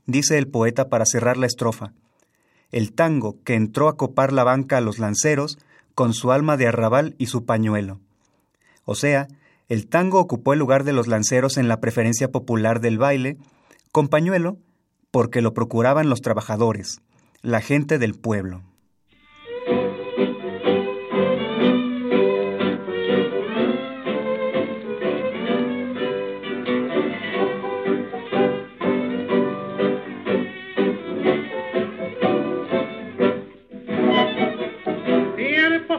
Dice 0.08 0.38
el 0.38 0.50
poeta 0.50 0.90
para 0.90 1.06
cerrar 1.06 1.38
la 1.38 1.46
estrofa, 1.46 1.94
el 2.72 2.92
tango 2.92 3.38
que 3.46 3.54
entró 3.54 3.88
a 3.88 3.96
copar 3.96 4.34
la 4.34 4.44
banca 4.44 4.78
a 4.78 4.82
los 4.82 5.00
lanceros 5.00 5.58
con 5.96 6.14
su 6.14 6.34
alma 6.34 6.58
de 6.58 6.68
arrabal 6.68 7.16
y 7.18 7.28
su 7.28 7.46
pañuelo. 7.46 8.02
O 8.84 8.96
sea, 8.96 9.28
el 9.70 9.88
tango 9.88 10.20
ocupó 10.20 10.52
el 10.52 10.60
lugar 10.60 10.84
de 10.84 10.92
los 10.92 11.08
lanceros 11.08 11.58
en 11.58 11.70
la 11.70 11.80
preferencia 11.80 12.30
popular 12.30 12.82
del 12.82 12.98
baile, 12.98 13.38
con 13.94 14.10
pañuelo 14.10 14.58
porque 15.12 15.42
lo 15.42 15.54
procuraban 15.54 16.10
los 16.10 16.22
trabajadores, 16.22 17.02
la 17.42 17.62
gente 17.62 18.00
del 18.00 18.16
pueblo. 18.16 18.64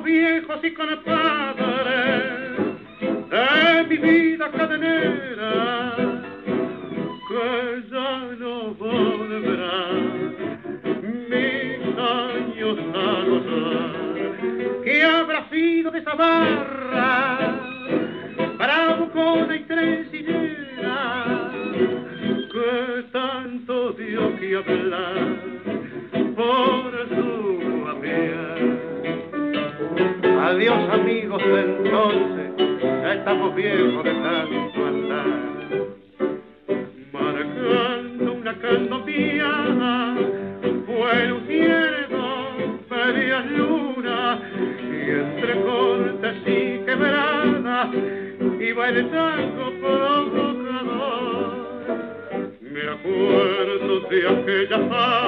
Viejos 0.04 0.64
y 0.64 0.74
con 0.74 0.88
padres 1.04 2.56
de 3.30 3.84
mi 3.88 3.96
vida 3.98 4.50
cadenera 4.50 5.21
barra 16.22 17.38
bravucona 18.58 19.56
y 19.56 19.60
trencillera 19.64 21.00
que 22.52 23.02
tanto 23.10 23.92
dio 23.92 24.36
que 24.38 24.56
hablar 24.56 25.16
por 26.36 26.90
su 27.14 27.88
apiar. 27.94 28.58
Adiós 30.48 30.80
amigos 31.00 31.42
entonces, 31.42 32.48
ya 33.02 33.14
estamos 33.14 33.54
viejos 33.56 34.04
de 34.04 34.14
tanto 34.26 34.61
Oh. 54.94 55.21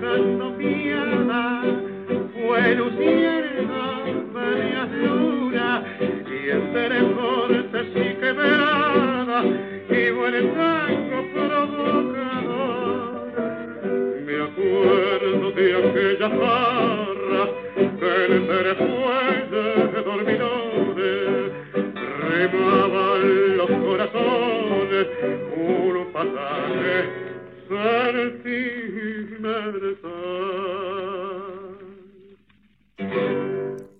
Candombiada, 0.00 1.62
fue 2.34 2.74
luciendo 2.74 3.15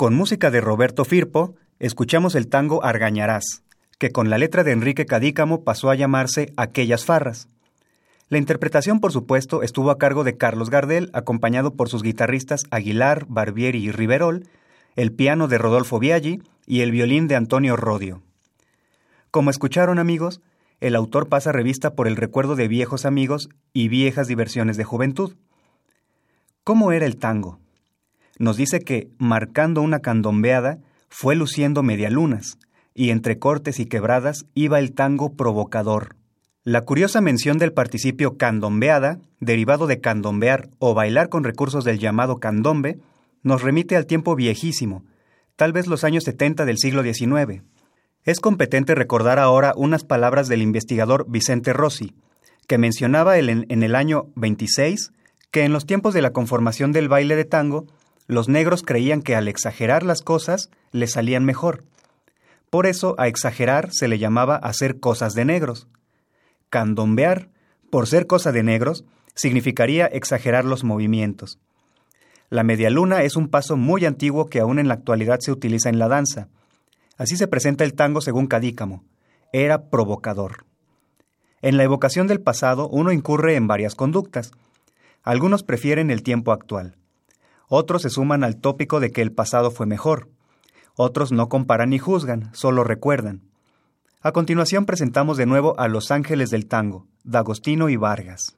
Con 0.07 0.15
música 0.15 0.53
de 0.53 0.61
Roberto 0.61 1.05
Firpo, 1.05 1.57
escuchamos 1.81 2.37
el 2.37 2.47
tango 2.47 2.85
Argañarás, 2.85 3.65
que 3.99 4.13
con 4.13 4.31
la 4.31 4.39
letra 4.39 4.63
de 4.63 4.71
Enrique 4.71 5.05
Cadícamo 5.05 5.65
pasó 5.65 5.91
a 5.91 5.97
llamarse 5.97 6.53
Aquellas 6.57 7.05
Farras. 7.05 7.49
La 8.29 8.39
interpretación, 8.39 9.01
por 9.01 9.11
supuesto, 9.11 9.65
estuvo 9.65 9.91
a 9.91 9.99
cargo 9.99 10.23
de 10.23 10.37
Carlos 10.37 10.71
Gardel, 10.71 11.11
acompañado 11.13 11.75
por 11.75 11.89
sus 11.89 12.05
guitarristas 12.05 12.63
Aguilar, 12.71 13.27
Barbieri 13.29 13.85
y 13.85 13.91
Riverol, 13.91 14.49
el 14.95 15.11
piano 15.11 15.49
de 15.49 15.59
Rodolfo 15.59 15.99
Biaggi 15.99 16.41
y 16.67 16.83
el 16.83 16.93
violín 16.93 17.27
de 17.27 17.35
Antonio 17.35 17.75
Rodio. 17.75 18.23
Como 19.33 19.51
escucharon 19.51 19.99
amigos, 19.99 20.41
el 20.79 20.95
autor 20.95 21.29
pasa 21.29 21.51
revista 21.51 21.97
por 21.97 22.07
el 22.07 22.15
recuerdo 22.15 22.55
de 22.55 22.69
viejos 22.69 23.07
amigos 23.07 23.49
y 23.73 23.89
viejas 23.89 24.29
diversiones 24.29 24.77
de 24.77 24.85
juventud. 24.85 25.35
¿Cómo 26.63 26.93
era 26.93 27.07
el 27.07 27.17
tango? 27.17 27.59
Nos 28.39 28.57
dice 28.57 28.81
que, 28.81 29.09
marcando 29.19 29.83
una 29.83 30.01
candombeada, 30.01 30.79
fue 31.09 31.37
luciendo 31.37 31.83
medialunas, 31.83 32.59
y 32.95 33.11
entre 33.11 33.39
cortes 33.39 33.81
y 33.81 33.87
quebradas 33.87 34.47
iba 34.55 34.79
el 34.79 34.93
tango 34.93 35.35
provocador. 35.35 36.17
La 36.65 36.81
curiosa 36.81 37.21
mención 37.21 37.59
del 37.59 37.73
participio 37.73 38.37
candombeada, 38.37 39.21
derivado 39.39 39.87
de 39.87 40.01
candombear 40.01 40.69
o 40.79 40.95
bailar 40.95 41.29
con 41.29 41.45
recursos 41.45 41.85
del 41.85 41.99
llamado 41.99 42.39
candombe, 42.39 42.99
nos 43.43 43.63
remite 43.63 43.97
al 43.97 44.07
tiempo 44.07 44.35
viejísimo, 44.35 45.05
tal 45.55 45.73
vez 45.73 45.87
los 45.87 46.05
años 46.05 46.25
70 46.25 46.65
del 46.65 46.79
siglo 46.79 47.03
XIX. 47.03 47.63
Es 48.25 48.41
competente 48.41 48.95
recordar 48.97 49.39
ahora 49.39 49.73
unas 49.77 50.03
palabras 50.03 50.49
del 50.49 50.61
investigador 50.61 51.27
Vicente 51.29 51.73
Rossi, 51.73 52.15
que 52.67 52.79
mencionaba 52.79 53.39
en 53.39 53.83
el 53.83 53.95
año 53.95 54.27
26 54.35 55.13
que 55.53 55.65
en 55.65 55.73
los 55.73 55.87
tiempos 55.87 56.13
de 56.13 56.23
la 56.23 56.33
conformación 56.33 56.93
del 56.93 57.09
baile 57.09 57.37
de 57.37 57.45
tango, 57.45 57.87
los 58.27 58.49
negros 58.49 58.83
creían 58.83 59.23
que 59.23 59.37
al 59.37 59.49
exagerar 59.49 60.03
las 60.03 60.23
cosas 60.23 60.71
les 60.93 61.13
salían 61.13 61.45
mejor. 61.45 61.85
Por 62.71 62.87
eso 62.87 63.15
a 63.19 63.29
exagerar 63.29 63.91
se 63.93 64.09
le 64.09 64.19
llamaba 64.19 64.57
hacer 64.57 64.99
cosas 64.99 65.35
de 65.35 65.45
negros. 65.45 65.89
Candombear, 66.69 67.49
por 67.91 68.07
ser 68.07 68.27
cosa 68.27 68.51
de 68.51 68.63
negros, 68.63 69.05
significaría 69.35 70.07
exagerar 70.07 70.65
los 70.65 70.83
movimientos. 70.83 71.61
La 72.51 72.65
medialuna 72.65 73.23
es 73.23 73.37
un 73.37 73.49
paso 73.49 73.77
muy 73.77 74.05
antiguo 74.05 74.47
que 74.47 74.61
aún 74.61 74.79
en 74.79 74.89
la 74.89 74.95
actualidad 74.95 75.39
se 75.41 75.53
utiliza 75.53 75.89
en 75.89 75.99
la 75.99 76.09
danza. 76.09 76.49
Así 77.17 77.37
se 77.37 77.49
presenta 77.49 77.85
el 77.85 77.95
tango 77.95 78.21
según 78.21 78.47
Cadícamo. 78.47 79.05
Era 79.53 79.89
provocador. 79.89 80.65
En 81.63 81.77
la 81.77 81.85
evocación 81.85 82.27
del 82.27 82.41
pasado 82.41 82.89
uno 82.89 83.13
incurre 83.13 83.55
en 83.55 83.67
varias 83.67 83.95
conductas. 83.95 84.53
Algunos 85.23 85.63
prefieren 85.63 86.11
el 86.11 86.23
tiempo 86.23 86.53
actual. 86.53 86.97
Otros 87.69 88.03
se 88.03 88.11
suman 88.11 88.45
al 88.45 88.57
tópico 88.57 89.01
de 89.01 89.11
que 89.11 89.23
el 89.23 89.33
pasado 89.33 89.71
fue 89.71 89.87
mejor. 89.87 90.29
Otros 90.95 91.33
no 91.33 91.49
comparan 91.49 91.91
ni 91.91 91.99
juzgan, 91.99 92.51
solo 92.55 92.85
recuerdan. 92.85 93.43
A 94.23 94.33
continuación 94.33 94.87
presentamos 94.87 95.37
de 95.37 95.47
nuevo 95.47 95.79
a 95.79 95.89
Los 95.89 96.11
Ángeles 96.11 96.51
del 96.51 96.67
Tango, 96.67 97.07
D'Agostino 97.25 97.89
y 97.89 97.97
Vargas. 97.97 98.57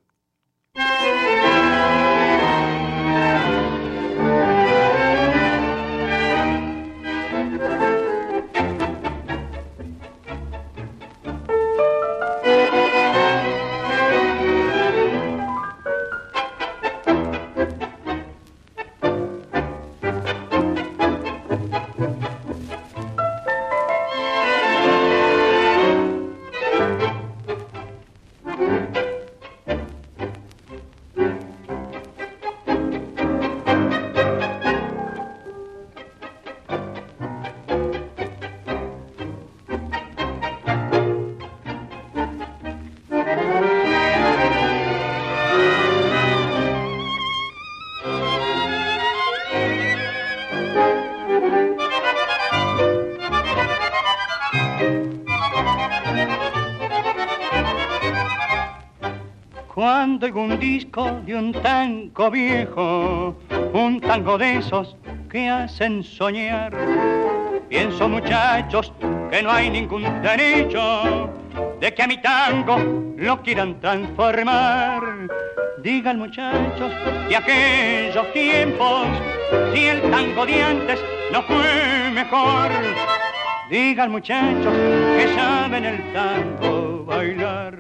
De 61.29 61.37
un 61.37 61.53
tango 61.53 62.31
viejo, 62.31 63.37
un 63.75 64.01
tango 64.01 64.39
de 64.39 64.57
esos 64.57 64.97
que 65.31 65.47
hacen 65.47 66.03
soñar, 66.03 66.73
pienso 67.69 68.09
muchachos 68.09 68.95
que 69.31 69.43
no 69.43 69.51
hay 69.51 69.69
ningún 69.69 70.05
derecho 70.23 71.29
de 71.83 71.93
que 71.93 72.03
a 72.03 72.07
mi 72.07 72.17
tango 72.23 72.79
lo 73.19 73.43
quieran 73.43 73.79
transformar. 73.79 75.03
Digan 75.83 76.19
muchachos 76.19 76.91
de 77.29 77.37
aquellos 77.37 78.33
tiempos, 78.33 79.07
si 79.75 79.85
el 79.85 80.01
tango 80.11 80.47
de 80.47 80.63
antes 80.63 80.99
no 81.31 81.43
fue 81.43 82.11
mejor. 82.11 82.71
Digan 83.69 84.11
muchachos 84.11 84.73
que 85.19 85.35
saben 85.35 85.85
el 85.85 86.13
tango 86.15 87.05
bailar, 87.05 87.77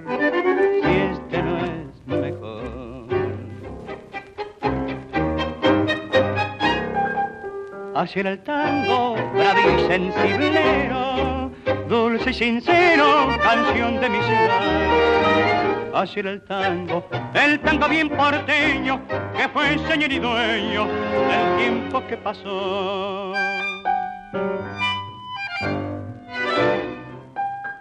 Así 7.99 8.21
era 8.21 8.31
el 8.31 8.39
tango, 8.45 9.17
bravo 9.35 9.59
y 9.59 9.89
sensiblero, 9.89 11.51
dulce 11.89 12.31
y 12.31 12.33
sincero, 12.33 13.27
canción 13.43 14.01
de 14.01 14.09
mi 14.09 14.23
ciudad. 14.23 15.95
Así 15.95 16.21
era 16.21 16.31
el 16.31 16.45
tango, 16.45 17.05
el 17.35 17.59
tango 17.59 17.89
bien 17.89 18.09
porteño, 18.11 19.01
que 19.37 19.49
fue 19.49 19.77
señor 19.89 20.13
y 20.13 20.21
dueño 20.21 20.87
del 20.87 21.57
tiempo 21.57 22.07
que 22.07 22.17
pasó. 22.19 23.33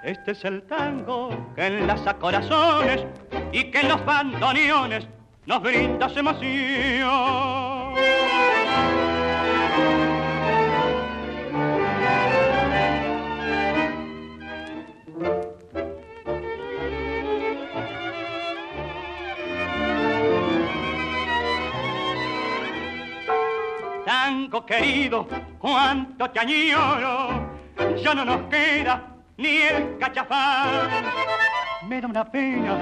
Este 0.02 0.32
es 0.32 0.46
el 0.46 0.64
tango 0.64 1.30
que 1.56 1.68
enlaza 1.68 2.16
corazones 2.16 3.06
y 3.52 3.66
que 3.66 3.82
en 3.82 3.90
los 3.90 4.04
bandoneones 4.04 5.08
nos 5.46 5.62
brinda 5.62 6.08
emoción. 6.08 7.94
Tango 24.28 24.66
querido, 24.66 25.26
cuánto 25.58 26.30
te 26.30 26.42
añoro, 26.42 27.50
ya 27.96 28.14
no 28.14 28.26
nos 28.26 28.42
queda 28.50 29.02
ni 29.38 29.60
el 29.60 29.98
cachafán. 29.98 31.06
Me 31.88 32.02
da 32.02 32.08
una 32.10 32.30
pena 32.30 32.78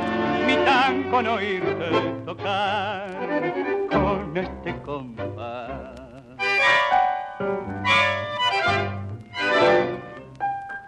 mi 0.48 0.56
tango 0.66 1.22
no 1.22 1.40
irte 1.40 1.92
tocar 2.26 3.08
con 3.92 4.36
este 4.36 4.76
compás. 4.82 6.00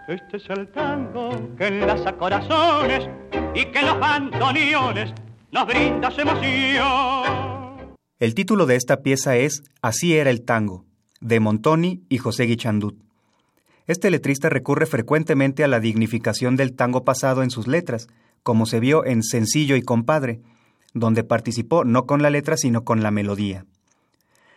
Este 0.08 0.38
es 0.38 0.50
el 0.50 0.66
tango 0.72 1.30
que 1.56 1.68
enlaza 1.68 2.12
corazones 2.14 3.08
y 3.54 3.64
que 3.66 3.82
los 3.82 4.00
bandoneones 4.00 5.14
nos 5.52 5.66
brinda 5.68 6.10
su 6.10 6.22
emoción. 6.22 7.57
El 8.20 8.34
título 8.34 8.66
de 8.66 8.74
esta 8.74 9.02
pieza 9.02 9.36
es 9.36 9.62
Así 9.80 10.16
era 10.16 10.30
el 10.30 10.42
tango, 10.42 10.84
de 11.20 11.38
Montoni 11.38 12.02
y 12.08 12.18
José 12.18 12.44
Guichandut. 12.44 12.98
Este 13.86 14.10
letrista 14.10 14.48
recurre 14.48 14.86
frecuentemente 14.86 15.62
a 15.62 15.68
la 15.68 15.78
dignificación 15.78 16.56
del 16.56 16.74
tango 16.74 17.04
pasado 17.04 17.44
en 17.44 17.50
sus 17.50 17.68
letras, 17.68 18.08
como 18.42 18.66
se 18.66 18.80
vio 18.80 19.06
en 19.06 19.22
Sencillo 19.22 19.76
y 19.76 19.82
Compadre, 19.82 20.40
donde 20.94 21.22
participó 21.22 21.84
no 21.84 22.06
con 22.06 22.20
la 22.20 22.30
letra 22.30 22.56
sino 22.56 22.82
con 22.82 23.04
la 23.04 23.12
melodía. 23.12 23.66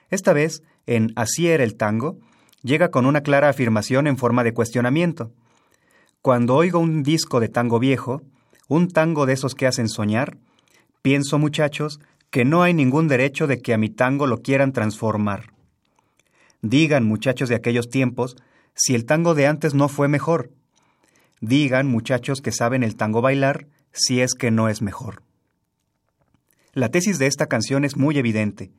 Esta 0.09 0.33
vez, 0.33 0.63
en 0.87 1.13
Así 1.15 1.47
era 1.47 1.63
el 1.63 1.75
tango, 1.75 2.17
llega 2.63 2.89
con 2.89 3.05
una 3.05 3.21
clara 3.21 3.49
afirmación 3.49 4.07
en 4.07 4.17
forma 4.17 4.43
de 4.43 4.55
cuestionamiento. 4.55 5.31
Cuando 6.23 6.55
oigo 6.55 6.79
un 6.79 7.03
disco 7.03 7.39
de 7.39 7.49
tango 7.49 7.77
viejo, 7.77 8.23
un 8.67 8.87
tango 8.89 9.27
de 9.27 9.33
esos 9.33 9.53
que 9.53 9.67
hacen 9.67 9.87
soñar, 9.87 10.35
pienso, 11.03 11.37
muchachos, 11.37 11.99
que 12.31 12.45
no 12.45 12.63
hay 12.63 12.73
ningún 12.73 13.07
derecho 13.07 13.45
de 13.45 13.61
que 13.61 13.73
a 13.73 13.77
mi 13.77 13.89
tango 13.89 14.25
lo 14.25 14.41
quieran 14.41 14.71
transformar. 14.71 15.53
Digan, 16.61 17.05
muchachos 17.05 17.49
de 17.49 17.55
aquellos 17.55 17.89
tiempos, 17.89 18.37
si 18.73 18.95
el 18.95 19.05
tango 19.05 19.35
de 19.35 19.47
antes 19.47 19.73
no 19.73 19.89
fue 19.89 20.07
mejor. 20.07 20.49
Digan, 21.41 21.87
muchachos 21.87 22.41
que 22.41 22.51
saben 22.51 22.83
el 22.83 22.95
tango 22.95 23.21
bailar, 23.21 23.67
si 23.91 24.21
es 24.21 24.33
que 24.33 24.49
no 24.49 24.69
es 24.69 24.81
mejor. 24.81 25.23
La 26.73 26.89
tesis 26.89 27.19
de 27.19 27.27
esta 27.27 27.47
canción 27.47 27.83
es 27.83 27.97
muy 27.97 28.17
evidente. 28.17 28.71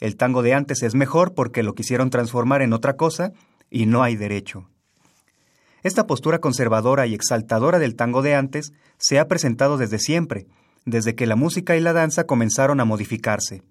El 0.00 0.16
tango 0.16 0.42
de 0.42 0.54
antes 0.54 0.82
es 0.82 0.94
mejor 0.94 1.34
porque 1.34 1.62
lo 1.62 1.74
quisieron 1.74 2.08
transformar 2.08 2.62
en 2.62 2.72
otra 2.72 2.96
cosa 2.96 3.32
y 3.70 3.84
no 3.84 4.02
hay 4.02 4.16
derecho. 4.16 4.70
Esta 5.82 6.06
postura 6.06 6.38
conservadora 6.38 7.06
y 7.06 7.14
exaltadora 7.14 7.78
del 7.78 7.94
tango 7.94 8.22
de 8.22 8.34
antes 8.34 8.72
se 8.98 9.18
ha 9.18 9.28
presentado 9.28 9.76
desde 9.76 9.98
siempre, 9.98 10.46
desde 10.86 11.14
que 11.14 11.26
la 11.26 11.36
música 11.36 11.76
y 11.76 11.80
la 11.80 11.92
danza 11.92 12.24
comenzaron 12.24 12.80
a 12.80 12.84
modificarse. 12.84 13.62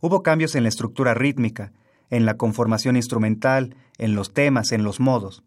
Hubo 0.00 0.22
cambios 0.22 0.54
en 0.54 0.62
la 0.62 0.68
estructura 0.68 1.14
rítmica, 1.14 1.72
en 2.10 2.24
la 2.24 2.36
conformación 2.36 2.94
instrumental, 2.94 3.74
en 3.96 4.14
los 4.14 4.32
temas, 4.32 4.70
en 4.70 4.84
los 4.84 5.00
modos. 5.00 5.42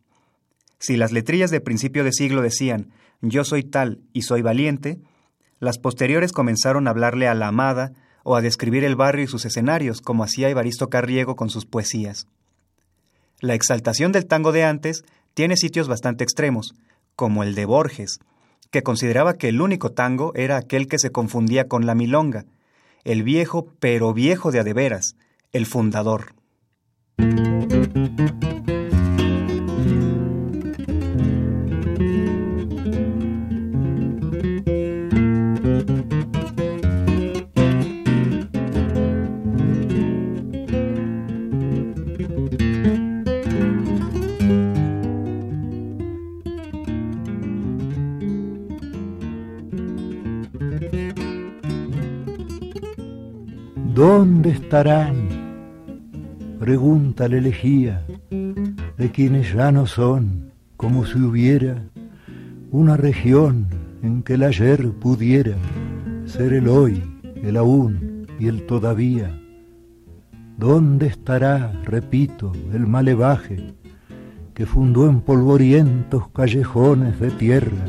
Si 0.79 0.97
las 0.97 1.11
letrillas 1.11 1.51
de 1.51 1.61
principio 1.61 2.03
de 2.03 2.11
siglo 2.11 2.41
decían 2.41 2.91
yo 3.21 3.43
soy 3.43 3.63
tal 3.63 4.01
y 4.13 4.23
soy 4.23 4.41
valiente, 4.41 4.99
las 5.59 5.77
posteriores 5.77 6.31
comenzaron 6.31 6.87
a 6.87 6.89
hablarle 6.89 7.27
a 7.27 7.35
la 7.35 7.47
amada 7.47 7.93
o 8.23 8.35
a 8.35 8.41
describir 8.41 8.83
el 8.83 8.95
barrio 8.95 9.25
y 9.25 9.27
sus 9.27 9.45
escenarios, 9.45 10.01
como 10.01 10.23
hacía 10.23 10.49
Evaristo 10.49 10.89
Carriego 10.89 11.35
con 11.35 11.51
sus 11.51 11.67
poesías. 11.67 12.27
La 13.39 13.53
exaltación 13.53 14.11
del 14.11 14.25
tango 14.25 14.51
de 14.51 14.63
antes 14.63 15.03
tiene 15.35 15.55
sitios 15.55 15.87
bastante 15.87 16.23
extremos, 16.23 16.73
como 17.15 17.43
el 17.43 17.53
de 17.53 17.65
Borges, 17.65 18.19
que 18.71 18.83
consideraba 18.83 19.35
que 19.35 19.49
el 19.49 19.61
único 19.61 19.91
tango 19.91 20.31
era 20.35 20.57
aquel 20.57 20.87
que 20.87 20.97
se 20.97 21.11
confundía 21.11 21.67
con 21.67 21.85
la 21.85 21.93
milonga, 21.93 22.45
el 23.03 23.23
viejo 23.23 23.67
pero 23.79 24.13
viejo 24.13 24.51
de 24.51 24.61
adeveras, 24.61 25.15
el 25.51 25.65
fundador. 25.65 26.33
¿Dónde 54.01 54.49
estarán? 54.49 55.13
Pregunta 56.59 57.29
la 57.29 57.37
elegía 57.37 58.03
de 58.31 59.11
quienes 59.11 59.53
ya 59.53 59.71
no 59.71 59.85
son 59.85 60.53
como 60.75 61.05
si 61.05 61.19
hubiera 61.19 61.83
una 62.71 62.97
región 62.97 63.67
en 64.01 64.23
que 64.23 64.33
el 64.33 64.41
ayer 64.41 64.91
pudiera 64.93 65.55
ser 66.25 66.53
el 66.53 66.67
hoy, 66.67 67.03
el 67.43 67.55
aún 67.57 68.25
y 68.39 68.47
el 68.47 68.65
todavía. 68.65 69.39
¿Dónde 70.57 71.05
estará, 71.05 71.71
repito, 71.85 72.53
el 72.73 72.87
malevaje 72.87 73.75
que 74.55 74.65
fundó 74.65 75.07
en 75.07 75.21
polvorientos 75.21 76.27
callejones 76.29 77.19
de 77.19 77.29
tierra 77.29 77.85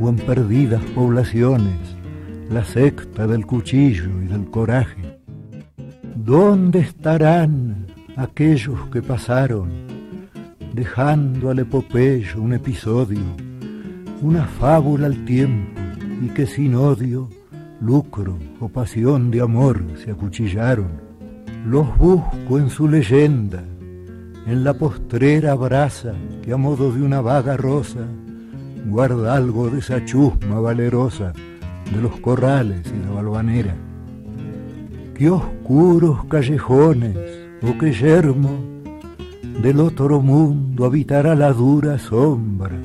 o 0.00 0.08
en 0.08 0.16
perdidas 0.16 0.82
poblaciones 0.96 1.78
la 2.50 2.64
secta 2.64 3.28
del 3.28 3.46
cuchillo 3.46 4.20
y 4.20 4.26
del 4.26 4.50
coraje? 4.50 5.13
¿Dónde 6.14 6.78
estarán 6.78 7.86
aquellos 8.16 8.88
que 8.92 9.02
pasaron, 9.02 9.68
dejando 10.72 11.50
al 11.50 11.58
epopeyo 11.58 12.40
un 12.40 12.52
episodio, 12.52 13.18
una 14.22 14.44
fábula 14.44 15.06
al 15.06 15.24
tiempo, 15.24 15.80
y 16.22 16.28
que 16.28 16.46
sin 16.46 16.76
odio, 16.76 17.28
lucro 17.80 18.38
o 18.60 18.68
pasión 18.68 19.32
de 19.32 19.40
amor 19.40 19.82
se 20.04 20.12
acuchillaron? 20.12 20.86
Los 21.66 21.98
busco 21.98 22.60
en 22.60 22.70
su 22.70 22.88
leyenda, 22.88 23.64
en 24.46 24.62
la 24.62 24.74
postrera 24.74 25.54
brasa 25.56 26.14
que 26.44 26.52
a 26.52 26.56
modo 26.56 26.92
de 26.92 27.02
una 27.02 27.22
vaga 27.22 27.56
rosa 27.56 28.06
guarda 28.86 29.34
algo 29.34 29.68
de 29.68 29.80
esa 29.80 30.04
chusma 30.04 30.60
valerosa 30.60 31.32
de 31.92 32.00
los 32.00 32.20
corrales 32.20 32.86
y 32.86 33.04
la 33.04 33.10
balvanera 33.10 33.74
qué 35.14 35.30
oscuros 35.30 36.24
callejones, 36.26 37.16
o 37.62 37.78
qué 37.78 37.92
yermo, 37.92 38.58
del 39.62 39.80
otro 39.80 40.20
mundo 40.20 40.84
habitará 40.84 41.34
la 41.34 41.52
dura 41.52 41.98
sombra 41.98 42.76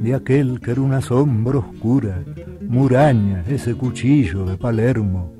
de 0.00 0.14
aquel 0.14 0.60
que 0.60 0.72
era 0.72 0.80
una 0.80 1.00
sombra 1.00 1.58
oscura, 1.58 2.22
muraña, 2.68 3.44
ese 3.48 3.74
cuchillo 3.74 4.44
de 4.44 4.56
Palermo, 4.56 5.32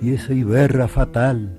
y 0.00 0.10
esa 0.10 0.32
iberra 0.32 0.88
fatal 0.88 1.58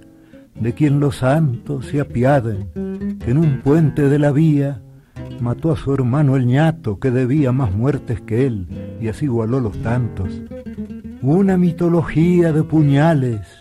de 0.59 0.73
quien 0.73 0.99
los 0.99 1.17
santos 1.17 1.87
se 1.87 2.01
apiaden, 2.01 3.17
que 3.19 3.31
en 3.31 3.37
un 3.37 3.61
puente 3.61 4.09
de 4.09 4.19
la 4.19 4.31
vía 4.31 4.81
mató 5.39 5.71
a 5.71 5.77
su 5.77 5.93
hermano 5.93 6.35
el 6.35 6.45
ñato 6.45 6.99
que 6.99 7.11
debía 7.11 7.51
más 7.51 7.73
muertes 7.73 8.21
que 8.21 8.45
él 8.45 8.67
y 8.99 9.07
así 9.07 9.25
igualó 9.25 9.59
los 9.59 9.77
tantos. 9.81 10.41
Una 11.21 11.57
mitología 11.57 12.51
de 12.51 12.63
puñales 12.63 13.60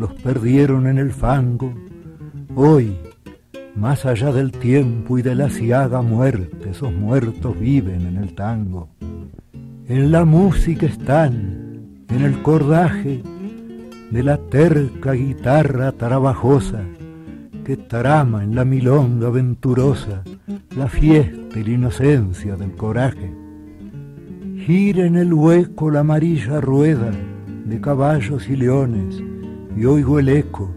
los 0.00 0.14
perdieron 0.14 0.86
en 0.86 0.96
el 0.96 1.12
fango. 1.12 1.74
Hoy, 2.54 2.96
más 3.76 4.06
allá 4.06 4.32
del 4.32 4.50
tiempo 4.50 5.18
y 5.18 5.22
de 5.22 5.34
la 5.34 5.50
ciaga 5.50 6.00
muerte, 6.00 6.70
esos 6.70 6.90
muertos 6.90 7.60
viven 7.60 8.06
en 8.06 8.16
el 8.16 8.34
tango. 8.34 8.88
En 9.86 10.10
la 10.10 10.24
música 10.24 10.86
están, 10.86 11.82
en 12.08 12.22
el 12.22 12.40
cordaje 12.40 13.22
de 14.10 14.22
la 14.22 14.38
terca 14.38 15.12
guitarra 15.12 15.92
trabajosa 15.92 16.82
que 17.62 17.76
trama 17.76 18.42
en 18.42 18.54
la 18.54 18.64
milonga 18.64 19.28
venturosa 19.28 20.24
la 20.76 20.88
fiesta 20.88 21.58
y 21.58 21.62
la 21.62 21.70
inocencia 21.72 22.56
del 22.56 22.72
coraje. 22.72 23.34
Gira 24.64 25.04
en 25.04 25.16
el 25.16 25.34
hueco 25.34 25.90
la 25.90 26.00
amarilla 26.00 26.58
rueda 26.60 27.10
de 27.66 27.80
caballos 27.82 28.48
y 28.48 28.56
leones 28.56 29.22
y 29.76 29.84
oigo 29.84 30.18
el 30.18 30.28
eco 30.28 30.70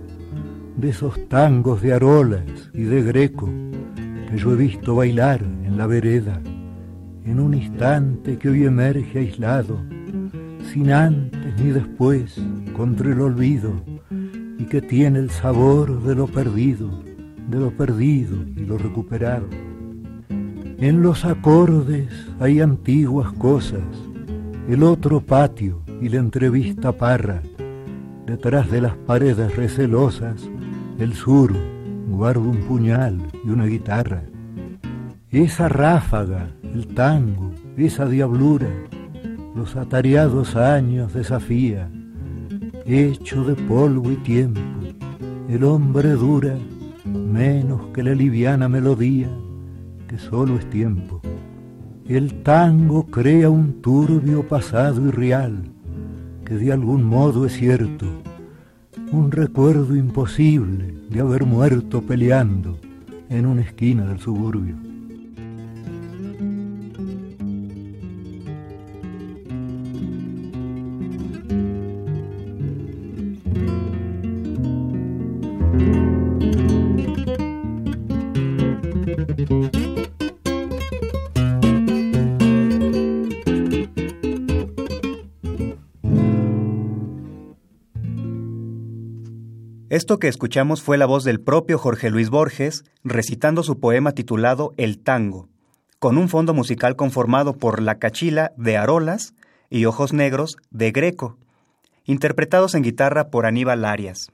de 0.77 0.89
esos 0.89 1.27
tangos 1.27 1.81
de 1.81 1.93
arolas 1.93 2.69
y 2.73 2.83
de 2.83 3.03
greco 3.03 3.49
que 4.29 4.37
yo 4.37 4.53
he 4.53 4.55
visto 4.55 4.95
bailar 4.95 5.41
en 5.41 5.77
la 5.77 5.87
vereda 5.87 6.41
en 7.25 7.39
un 7.39 7.53
instante 7.53 8.37
que 8.37 8.49
hoy 8.49 8.65
emerge 8.65 9.19
aislado, 9.19 9.79
sin 10.71 10.91
antes 10.91 11.57
ni 11.61 11.71
después, 11.71 12.35
contra 12.75 13.11
el 13.11 13.21
olvido, 13.21 13.71
y 14.59 14.65
que 14.65 14.81
tiene 14.81 15.19
el 15.19 15.29
sabor 15.29 16.03
de 16.03 16.15
lo 16.15 16.27
perdido, 16.27 16.89
de 17.49 17.59
lo 17.59 17.71
perdido 17.71 18.35
y 18.55 18.65
lo 18.65 18.77
recuperado. 18.77 19.47
En 20.77 21.01
los 21.01 21.23
acordes 21.23 22.09
hay 22.39 22.59
antiguas 22.59 23.31
cosas, 23.33 23.83
el 24.67 24.83
otro 24.83 25.21
patio 25.21 25.81
y 26.01 26.09
la 26.09 26.17
entrevista 26.17 26.91
parra, 26.91 27.41
detrás 28.25 28.69
de 28.71 28.81
las 28.81 28.95
paredes 28.95 29.55
recelosas, 29.55 30.49
el 30.99 31.13
sur 31.13 31.53
guarda 32.09 32.41
un 32.41 32.57
puñal 32.67 33.17
y 33.43 33.49
una 33.49 33.65
guitarra. 33.65 34.23
Esa 35.29 35.67
ráfaga, 35.67 36.49
el 36.61 36.87
tango, 36.87 37.51
esa 37.75 38.05
diablura, 38.05 38.69
los 39.55 39.75
atareados 39.75 40.55
años 40.55 41.13
desafía, 41.13 41.89
hecho 42.85 43.43
de 43.43 43.55
polvo 43.55 44.11
y 44.11 44.15
tiempo, 44.17 44.61
el 45.49 45.63
hombre 45.63 46.11
dura 46.11 46.55
menos 47.05 47.87
que 47.93 48.03
la 48.03 48.13
liviana 48.13 48.69
melodía, 48.69 49.29
que 50.07 50.17
solo 50.17 50.57
es 50.57 50.69
tiempo. 50.69 51.21
El 52.07 52.43
tango 52.43 53.05
crea 53.05 53.49
un 53.49 53.81
turbio 53.81 54.47
pasado 54.47 55.07
y 55.07 55.11
real, 55.11 55.72
que 56.45 56.55
de 56.55 56.71
algún 56.71 57.03
modo 57.03 57.45
es 57.45 57.53
cierto, 57.53 58.05
un 59.11 59.31
recuerdo 59.31 59.95
imposible 59.95 60.93
de 61.09 61.19
haber 61.19 61.45
muerto 61.45 62.01
peleando 62.01 62.77
en 63.29 63.45
una 63.45 63.61
esquina 63.61 64.05
del 64.05 64.19
suburbio. 64.19 64.92
Esto 89.93 90.17
que 90.17 90.27
escuchamos 90.27 90.81
fue 90.81 90.97
la 90.97 91.05
voz 91.05 91.23
del 91.23 91.39
propio 91.39 91.77
Jorge 91.77 92.09
Luis 92.09 92.31
Borges 92.31 92.83
recitando 93.03 93.61
su 93.61 93.79
poema 93.79 94.13
titulado 94.13 94.73
El 94.75 94.97
Tango, 94.97 95.49
con 95.99 96.17
un 96.17 96.29
fondo 96.29 96.55
musical 96.55 96.95
conformado 96.95 97.53
por 97.53 97.79
La 97.79 97.99
Cachila 97.99 98.53
de 98.57 98.75
Arolas 98.75 99.35
y 99.69 99.85
Ojos 99.85 100.11
Negros 100.11 100.57
de 100.71 100.89
Greco, 100.89 101.37
interpretados 102.05 102.73
en 102.73 102.81
guitarra 102.81 103.29
por 103.29 103.45
Aníbal 103.45 103.85
Arias. 103.85 104.31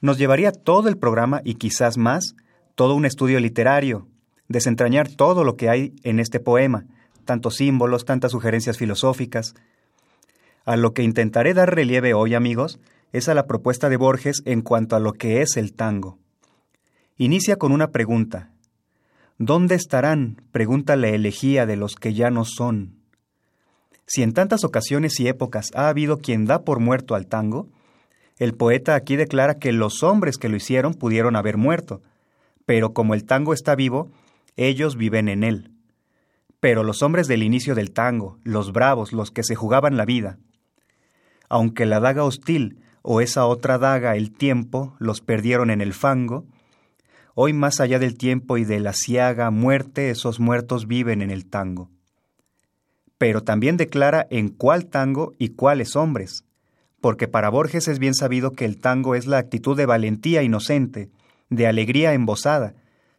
Nos 0.00 0.16
llevaría 0.16 0.52
todo 0.52 0.88
el 0.88 0.96
programa 0.96 1.40
y 1.42 1.54
quizás 1.54 1.98
más, 1.98 2.36
todo 2.76 2.94
un 2.94 3.06
estudio 3.06 3.40
literario, 3.40 4.06
desentrañar 4.46 5.08
todo 5.08 5.42
lo 5.42 5.56
que 5.56 5.68
hay 5.68 5.92
en 6.04 6.20
este 6.20 6.38
poema, 6.38 6.84
tantos 7.24 7.56
símbolos, 7.56 8.04
tantas 8.04 8.30
sugerencias 8.30 8.78
filosóficas. 8.78 9.56
A 10.64 10.76
lo 10.76 10.94
que 10.94 11.02
intentaré 11.02 11.52
dar 11.52 11.74
relieve 11.74 12.14
hoy, 12.14 12.34
amigos, 12.36 12.78
es 13.12 13.28
a 13.28 13.34
la 13.34 13.46
propuesta 13.46 13.88
de 13.88 13.96
Borges 13.96 14.42
en 14.44 14.62
cuanto 14.62 14.96
a 14.96 15.00
lo 15.00 15.12
que 15.12 15.42
es 15.42 15.56
el 15.56 15.72
tango. 15.72 16.18
Inicia 17.16 17.56
con 17.56 17.72
una 17.72 17.90
pregunta. 17.90 18.50
¿Dónde 19.38 19.74
estarán? 19.74 20.42
pregunta 20.52 20.96
la 20.96 21.08
elegía 21.08 21.66
de 21.66 21.76
los 21.76 21.94
que 21.94 22.14
ya 22.14 22.30
no 22.30 22.44
son. 22.44 22.96
Si 24.06 24.22
en 24.22 24.32
tantas 24.32 24.64
ocasiones 24.64 25.18
y 25.20 25.28
épocas 25.28 25.70
ha 25.74 25.88
habido 25.88 26.18
quien 26.18 26.44
da 26.44 26.64
por 26.64 26.80
muerto 26.80 27.14
al 27.14 27.26
tango, 27.26 27.68
el 28.38 28.54
poeta 28.54 28.94
aquí 28.94 29.16
declara 29.16 29.58
que 29.58 29.72
los 29.72 30.02
hombres 30.02 30.36
que 30.38 30.48
lo 30.48 30.56
hicieron 30.56 30.94
pudieron 30.94 31.36
haber 31.36 31.56
muerto, 31.56 32.02
pero 32.66 32.92
como 32.92 33.14
el 33.14 33.24
tango 33.24 33.52
está 33.52 33.74
vivo, 33.74 34.10
ellos 34.56 34.96
viven 34.96 35.28
en 35.28 35.44
él. 35.44 35.72
Pero 36.58 36.82
los 36.82 37.02
hombres 37.02 37.28
del 37.28 37.42
inicio 37.42 37.74
del 37.74 37.92
tango, 37.92 38.38
los 38.44 38.72
bravos, 38.72 39.12
los 39.12 39.30
que 39.30 39.42
se 39.42 39.54
jugaban 39.54 39.96
la 39.96 40.04
vida, 40.04 40.38
aunque 41.48 41.86
la 41.86 42.00
daga 42.00 42.24
hostil 42.24 42.80
o 43.02 43.20
esa 43.20 43.46
otra 43.46 43.78
daga, 43.78 44.16
el 44.16 44.30
tiempo, 44.30 44.94
los 44.98 45.20
perdieron 45.20 45.70
en 45.70 45.80
el 45.80 45.92
fango, 45.92 46.44
hoy 47.34 47.52
más 47.52 47.80
allá 47.80 47.98
del 47.98 48.16
tiempo 48.16 48.58
y 48.58 48.64
de 48.64 48.80
la 48.80 48.92
ciaga 48.92 49.50
muerte, 49.50 50.10
esos 50.10 50.40
muertos 50.40 50.86
viven 50.86 51.22
en 51.22 51.30
el 51.30 51.46
tango. 51.46 51.90
Pero 53.18 53.42
también 53.42 53.76
declara 53.76 54.26
en 54.30 54.48
cuál 54.48 54.86
tango 54.86 55.34
y 55.38 55.50
cuáles 55.50 55.96
hombres, 55.96 56.44
porque 57.00 57.28
para 57.28 57.48
Borges 57.48 57.88
es 57.88 57.98
bien 57.98 58.14
sabido 58.14 58.52
que 58.52 58.64
el 58.64 58.78
tango 58.78 59.14
es 59.14 59.26
la 59.26 59.38
actitud 59.38 59.76
de 59.76 59.86
valentía 59.86 60.42
inocente, 60.42 61.10
de 61.48 61.66
alegría 61.66 62.12
embosada, 62.12 62.74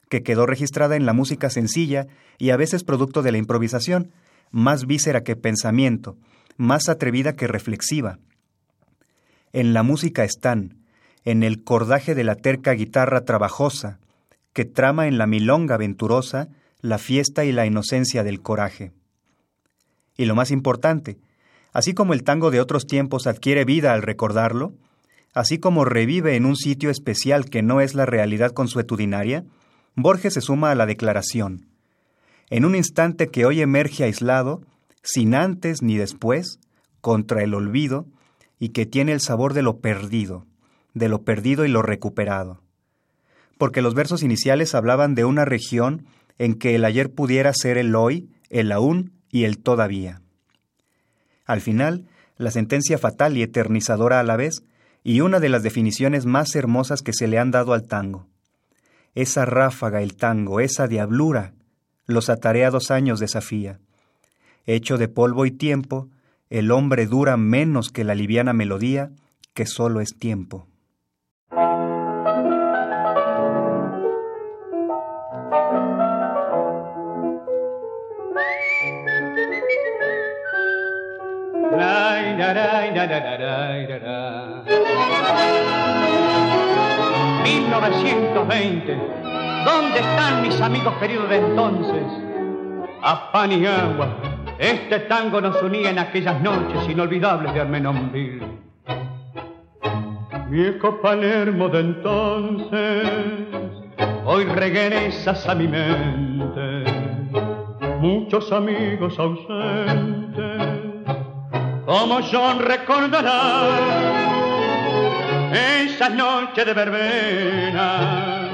que 0.09 0.23
quedó 0.23 0.45
registrada 0.45 0.95
en 0.95 1.05
la 1.05 1.13
música 1.13 1.49
sencilla 1.49 2.07
y 2.37 2.49
a 2.49 2.57
veces 2.57 2.83
producto 2.83 3.21
de 3.23 3.31
la 3.31 3.37
improvisación, 3.37 4.11
más 4.51 4.85
víscera 4.85 5.23
que 5.23 5.35
pensamiento, 5.35 6.17
más 6.57 6.89
atrevida 6.89 7.33
que 7.33 7.47
reflexiva, 7.47 8.19
en 9.53 9.73
la 9.73 9.83
música 9.83 10.23
están, 10.23 10.77
en 11.23 11.43
el 11.43 11.63
cordaje 11.63 12.15
de 12.15 12.23
la 12.23 12.35
terca 12.35 12.71
guitarra 12.73 13.25
trabajosa, 13.25 13.99
que 14.53 14.65
trama 14.65 15.07
en 15.07 15.17
la 15.17 15.27
milonga 15.27 15.77
venturosa 15.77 16.49
la 16.81 16.97
fiesta 16.97 17.45
y 17.45 17.51
la 17.51 17.65
inocencia 17.65 18.23
del 18.23 18.41
coraje. 18.41 18.91
Y 20.17 20.25
lo 20.25 20.35
más 20.35 20.51
importante, 20.51 21.17
así 21.73 21.93
como 21.93 22.13
el 22.13 22.23
tango 22.23 22.51
de 22.51 22.59
otros 22.59 22.85
tiempos 22.87 23.27
adquiere 23.27 23.65
vida 23.65 23.93
al 23.93 24.01
recordarlo, 24.01 24.73
así 25.33 25.59
como 25.59 25.85
revive 25.85 26.35
en 26.35 26.45
un 26.45 26.55
sitio 26.55 26.89
especial 26.89 27.49
que 27.49 27.61
no 27.61 27.81
es 27.81 27.93
la 27.93 28.05
realidad 28.05 28.51
consuetudinaria, 28.51 29.45
Borges 29.95 30.33
se 30.33 30.41
suma 30.41 30.71
a 30.71 30.75
la 30.75 30.85
declaración. 30.85 31.67
En 32.49 32.65
un 32.65 32.75
instante 32.75 33.27
que 33.27 33.45
hoy 33.45 33.61
emerge 33.61 34.03
aislado, 34.03 34.61
sin 35.03 35.35
antes 35.35 35.81
ni 35.81 35.97
después, 35.97 36.59
contra 36.99 37.43
el 37.43 37.53
olvido, 37.53 38.05
y 38.61 38.69
que 38.69 38.85
tiene 38.85 39.11
el 39.11 39.21
sabor 39.21 39.55
de 39.55 39.63
lo 39.63 39.79
perdido, 39.79 40.45
de 40.93 41.09
lo 41.09 41.23
perdido 41.23 41.65
y 41.65 41.67
lo 41.67 41.81
recuperado. 41.81 42.61
Porque 43.57 43.81
los 43.81 43.95
versos 43.95 44.21
iniciales 44.21 44.75
hablaban 44.75 45.15
de 45.15 45.25
una 45.25 45.45
región 45.45 46.05
en 46.37 46.53
que 46.53 46.75
el 46.75 46.85
ayer 46.85 47.11
pudiera 47.11 47.53
ser 47.55 47.79
el 47.79 47.95
hoy, 47.95 48.29
el 48.51 48.71
aún 48.71 49.13
y 49.31 49.45
el 49.45 49.57
todavía. 49.57 50.21
Al 51.43 51.59
final, 51.59 52.05
la 52.37 52.51
sentencia 52.51 52.99
fatal 52.99 53.35
y 53.35 53.41
eternizadora 53.41 54.19
a 54.19 54.23
la 54.23 54.35
vez, 54.35 54.61
y 55.03 55.21
una 55.21 55.39
de 55.39 55.49
las 55.49 55.63
definiciones 55.63 56.27
más 56.27 56.55
hermosas 56.55 57.01
que 57.01 57.13
se 57.13 57.27
le 57.27 57.39
han 57.39 57.49
dado 57.49 57.73
al 57.73 57.87
tango. 57.87 58.27
Esa 59.15 59.43
ráfaga 59.43 60.03
el 60.03 60.15
tango, 60.15 60.59
esa 60.59 60.87
diablura, 60.87 61.55
los 62.05 62.29
atareados 62.29 62.91
años 62.91 63.19
desafía. 63.19 63.79
Hecho 64.67 64.99
de 64.99 65.07
polvo 65.07 65.47
y 65.47 65.51
tiempo, 65.51 66.09
el 66.51 66.69
hombre 66.69 67.07
dura 67.07 67.37
menos 67.37 67.89
que 67.91 68.03
la 68.03 68.13
liviana 68.13 68.51
melodía, 68.51 69.11
que 69.53 69.65
solo 69.65 70.01
es 70.01 70.19
tiempo. 70.19 70.67
...1920... 87.43 89.21
¿Dónde 89.63 89.99
están 89.99 90.41
mis 90.41 90.59
amigos 90.59 90.93
queridos 90.99 91.29
de 91.29 91.37
entonces? 91.37 92.03
A 93.03 93.31
pan 93.31 93.51
y 93.51 93.65
agua, 93.65 94.40
este 94.61 94.99
tango 94.99 95.41
nos 95.41 95.59
unía 95.63 95.89
en 95.89 95.97
aquellas 95.97 96.39
noches 96.39 96.87
inolvidables 96.87 97.51
de 97.51 97.61
Armenonville. 97.61 98.45
Viejo 100.49 101.01
Palermo 101.01 101.67
de 101.67 101.79
entonces, 101.79 103.09
hoy 104.23 104.45
regresas 104.45 105.49
a 105.49 105.55
mi 105.55 105.67
mente. 105.67 106.83
Muchos 107.99 108.51
amigos 108.51 109.17
ausentes, 109.17 110.61
como 111.83 112.19
John 112.31 112.59
recordará 112.59 113.63
esa 115.53 116.07
noche 116.09 116.65
de 116.65 116.73
verbena, 116.75 118.47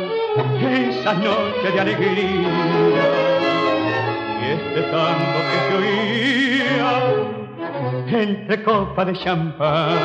esa 0.61 1.13
noche 1.15 1.71
de 1.73 1.79
alegría 1.81 3.26
este 4.57 4.81
tango 4.91 5.39
que 5.49 5.57
se 5.67 5.73
oía 5.77 6.91
entre 8.21 8.63
copas 8.63 9.05
de 9.07 9.13
champán. 9.13 9.97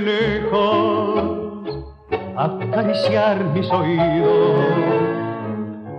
Lejos 0.00 1.38
acariciar 2.36 3.44
mis 3.52 3.68
oídos. 3.70 4.58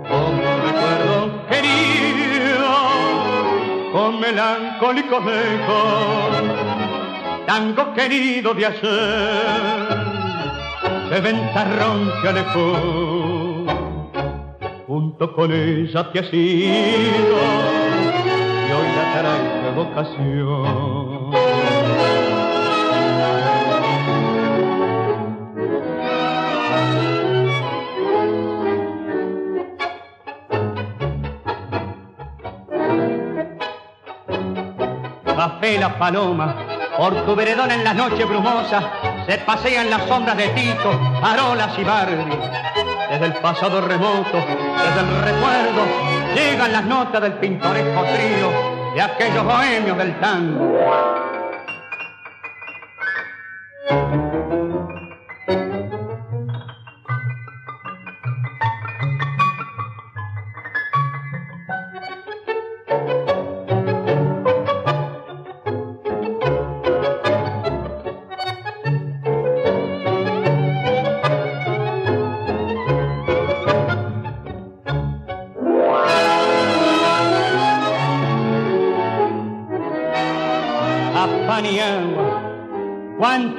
Como 0.07 0.41
recuerdo 0.67 1.47
querido, 1.49 2.69
con 3.91 4.19
melancólicos 4.19 5.23
ecos, 5.25 6.43
tango 7.45 7.93
querido 7.93 8.53
de 8.53 8.65
ayer, 8.65 9.87
de 11.09 11.21
ventarrón 11.21 12.11
que 12.21 12.29
alejó. 12.29 12.73
Junto 14.87 15.35
con 15.35 15.51
ella 15.51 16.11
te 16.11 16.19
has 16.19 16.33
ido 16.33 17.37
y 18.67 18.71
hoy 18.71 18.87
la 18.95 19.21
trae 19.21 19.71
vocación. 19.75 21.48
La 35.77 35.97
paloma, 35.97 36.55
por 36.97 37.25
tu 37.25 37.35
veredón 37.35 37.71
en 37.71 37.83
las 37.83 37.95
noches 37.95 38.27
brumosas, 38.27 38.83
se 39.27 39.37
pasean 39.39 39.89
las 39.89 40.03
sombras 40.07 40.35
de 40.37 40.47
Tito, 40.49 40.91
Arolas 41.21 41.77
y 41.77 41.83
Bardi. 41.83 42.37
Desde 43.11 43.25
el 43.25 43.33
pasado 43.33 43.81
remoto, 43.81 44.37
desde 44.37 44.99
el 44.99 45.21
recuerdo, 45.21 45.81
llegan 46.35 46.71
las 46.71 46.85
notas 46.85 47.21
del 47.21 47.33
pintoresco 47.33 48.03
trío 48.03 48.93
de 48.95 49.01
aquellos 49.01 49.43
bohemios 49.43 49.97
del 49.97 50.19
tango. 50.19 51.18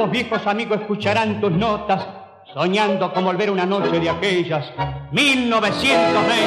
¿Cuántos 0.01 0.19
viejos 0.19 0.47
amigos 0.47 0.81
escucharán 0.81 1.43
tus 1.43 1.53
notas 1.53 2.09
soñando 2.55 3.13
con 3.13 3.23
volver 3.23 3.51
una 3.51 3.67
noche 3.67 4.01
de 4.01 4.09
aquellas 4.09 4.73
1920? 5.13 6.41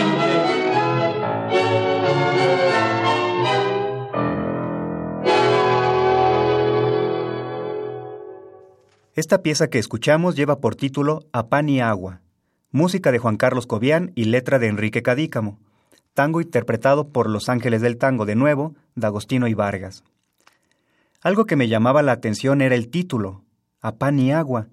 Esta 9.13 9.44
pieza 9.44 9.70
que 9.70 9.78
escuchamos 9.78 10.36
lleva 10.36 10.60
por 10.60 10.74
título 10.74 11.20
A 11.32 11.46
pan 11.50 11.70
y 11.70 11.80
agua, 11.80 12.22
música 12.72 13.12
de 13.12 13.20
Juan 13.20 13.38
Carlos 13.38 13.68
Cobian 13.68 14.13
y 14.16 14.26
letra 14.26 14.58
de 14.58 14.66
Enrique 14.66 15.04
Cadícamo, 15.04 15.60
tango 16.16 16.42
interpretado 16.42 17.10
por 17.10 17.30
Los 17.30 17.50
Ángeles 17.50 17.84
del 17.84 18.00
Tango 18.00 18.26
de 18.26 18.34
nuevo, 18.34 18.74
D'Agostino 18.96 19.48
y 19.48 19.54
Vargas. 19.54 20.04
Algo 21.22 21.46
que 21.46 21.56
me 21.56 21.70
llamaba 21.70 22.02
la 22.02 22.12
atención 22.12 22.62
era 22.62 22.76
el 22.76 22.89
título, 22.89 23.42
A 23.84 23.98
pan 23.98 24.17
y 24.17 24.32
agua, 24.32 24.69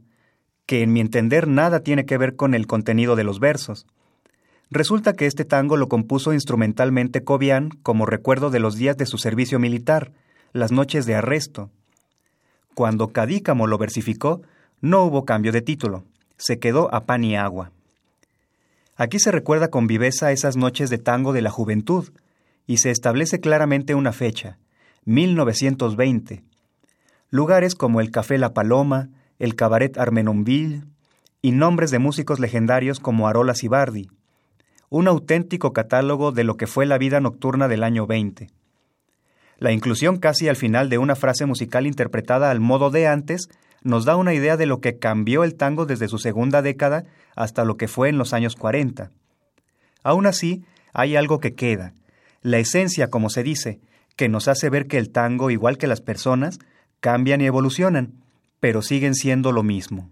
que 0.67 0.83
en 0.83 0.93
mi 0.93 1.01
entender 1.01 1.49
nada 1.49 1.81
tiene 1.81 2.07
que 2.07 2.17
ver 2.17 2.37
con 2.37 2.55
el 2.55 2.69
contenido 2.69 3.17
de 3.17 3.25
los 3.25 3.41
versos. 3.41 3.89
Resulta 4.71 5.15
que 5.15 5.27
este 5.27 5.45
tango 5.45 5.77
lo 5.77 5.89
compuso 5.89 6.33
instrumentalmente 6.33 7.25
Cobian 7.25 7.71
como 7.83 8.07
recuerdo 8.07 8.51
de 8.51 8.61
los 8.61 8.77
días 8.77 8.97
de 8.97 9.07
su 9.07 9.19
servicio 9.19 9.59
militar, 9.59 10.13
las 10.53 10.71
noches 10.71 11.07
de 11.07 11.17
arresto. 11.17 11.71
Cuando 12.75 13.09
Cadícamo 13.09 13.67
lo 13.67 13.79
versificó, 13.79 14.43
no 14.81 15.03
hubo 15.03 15.25
cambio 15.25 15.51
de 15.51 15.63
título, 15.63 16.05
se 16.37 16.61
quedó 16.61 16.95
a 16.95 17.05
pan 17.05 17.25
y 17.25 17.35
agua. 17.35 17.73
Aquí 18.95 19.19
se 19.19 19.33
recuerda 19.33 19.71
con 19.71 19.89
viveza 19.89 20.31
esas 20.31 20.57
noches 20.57 20.89
de 20.89 20.99
tango 20.99 21.33
de 21.33 21.43
la 21.43 21.51
juventud, 21.51 22.11
y 22.65 22.77
se 22.77 22.93
establece 22.93 23.41
claramente 23.41 23.97
una 23.97 24.13
fecha, 24.13 24.59
1920. 25.05 26.45
Lugares 27.31 27.77
como 27.77 28.01
el 28.01 28.11
Café 28.11 28.39
La 28.39 28.53
Paloma, 28.53 29.09
el 29.39 29.55
Cabaret 29.55 29.97
Armenonville 29.99 30.83
y 31.43 31.53
nombres 31.53 31.93
de 31.93 32.01
músicos 32.01 32.41
legendarios 32.41 32.99
como 32.99 33.29
Arola 33.29 33.55
Sibardi. 33.55 34.09
Un 34.89 35.07
auténtico 35.07 35.73
catálogo 35.73 36.33
de 36.33 36.43
lo 36.43 36.57
que 36.57 36.67
fue 36.67 36.87
la 36.87 36.99
vida 36.99 37.21
nocturna 37.21 37.69
del 37.69 37.85
año 37.85 38.07
20. 38.07 38.49
La 39.59 39.71
inclusión 39.71 40.19
casi 40.19 40.49
al 40.49 40.57
final 40.57 40.89
de 40.89 40.99
una 40.99 41.15
frase 41.15 41.47
musical 41.47 41.87
interpretada 41.87 42.51
al 42.51 42.59
modo 42.59 42.91
de 42.91 43.07
antes 43.07 43.49
nos 43.83 44.05
da 44.05 44.17
una 44.17 44.35
idea 44.35 44.57
de 44.57 44.67
lo 44.67 44.81
que 44.81 44.99
cambió 44.99 45.45
el 45.45 45.55
tango 45.55 45.87
desde 45.87 46.09
su 46.09 46.19
segunda 46.19 46.63
década 46.63 47.05
hasta 47.37 47.65
lo 47.65 47.77
que 47.77 47.87
fue 47.87 48.09
en 48.09 48.19
los 48.19 48.33
años 48.33 48.57
40. 48.57 49.11
Aún 50.03 50.27
así, 50.27 50.65
hay 50.93 51.15
algo 51.15 51.39
que 51.39 51.55
queda, 51.55 51.95
la 52.43 52.59
esencia, 52.59 53.09
como 53.09 53.31
se 53.31 53.43
dice, 53.43 53.79
que 54.17 54.29
nos 54.29 54.49
hace 54.49 54.69
ver 54.71 54.87
que 54.87 54.99
el 54.99 55.11
tango, 55.11 55.51
igual 55.51 55.79
que 55.79 55.87
las 55.87 56.01
personas, 56.01 56.59
cambian 57.01 57.41
y 57.41 57.47
evolucionan, 57.47 58.23
pero 58.61 58.83
siguen 58.83 59.15
siendo 59.15 59.53
lo 59.53 59.63
mismo. 59.63 60.11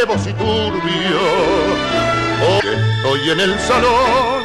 Y 0.00 0.32
turbios. 0.34 1.22
Hoy 2.40 2.68
estoy 2.68 3.30
en 3.30 3.40
el 3.40 3.58
salón, 3.58 4.44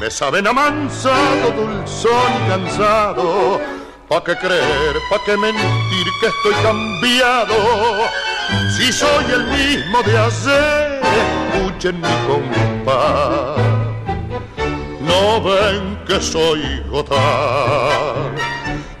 me 0.00 0.10
saben 0.10 0.44
amansado, 0.44 1.52
dulzón 1.52 2.32
y 2.34 2.48
cansado. 2.48 3.60
¿Pa' 4.08 4.24
qué 4.24 4.34
creer, 4.36 4.96
pa' 5.08 5.20
qué 5.24 5.36
mentir 5.36 6.06
que 6.20 6.26
estoy 6.26 6.54
cambiado? 6.64 7.54
Si 8.76 8.92
soy 8.92 9.24
el 9.32 9.44
mismo 9.44 10.02
de 10.02 10.18
ayer, 10.18 11.00
escuchen 11.54 12.00
mi 12.00 12.14
compás. 12.26 13.62
No 15.00 15.40
ven 15.42 15.96
que 16.08 16.20
soy 16.20 16.82
gotán, 16.90 18.34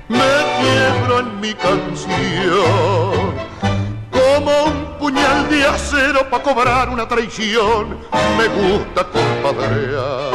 me 0.08 0.32
quiebro 0.60 1.18
en 1.18 1.40
mi 1.40 1.52
canción 1.54 3.21
puñal 5.02 5.48
de 5.50 5.66
acero 5.66 6.30
para 6.30 6.44
cobrar 6.44 6.88
una 6.88 7.08
traición. 7.08 7.98
Me 8.38 8.46
gusta 8.46 9.00
compadrear. 9.16 10.32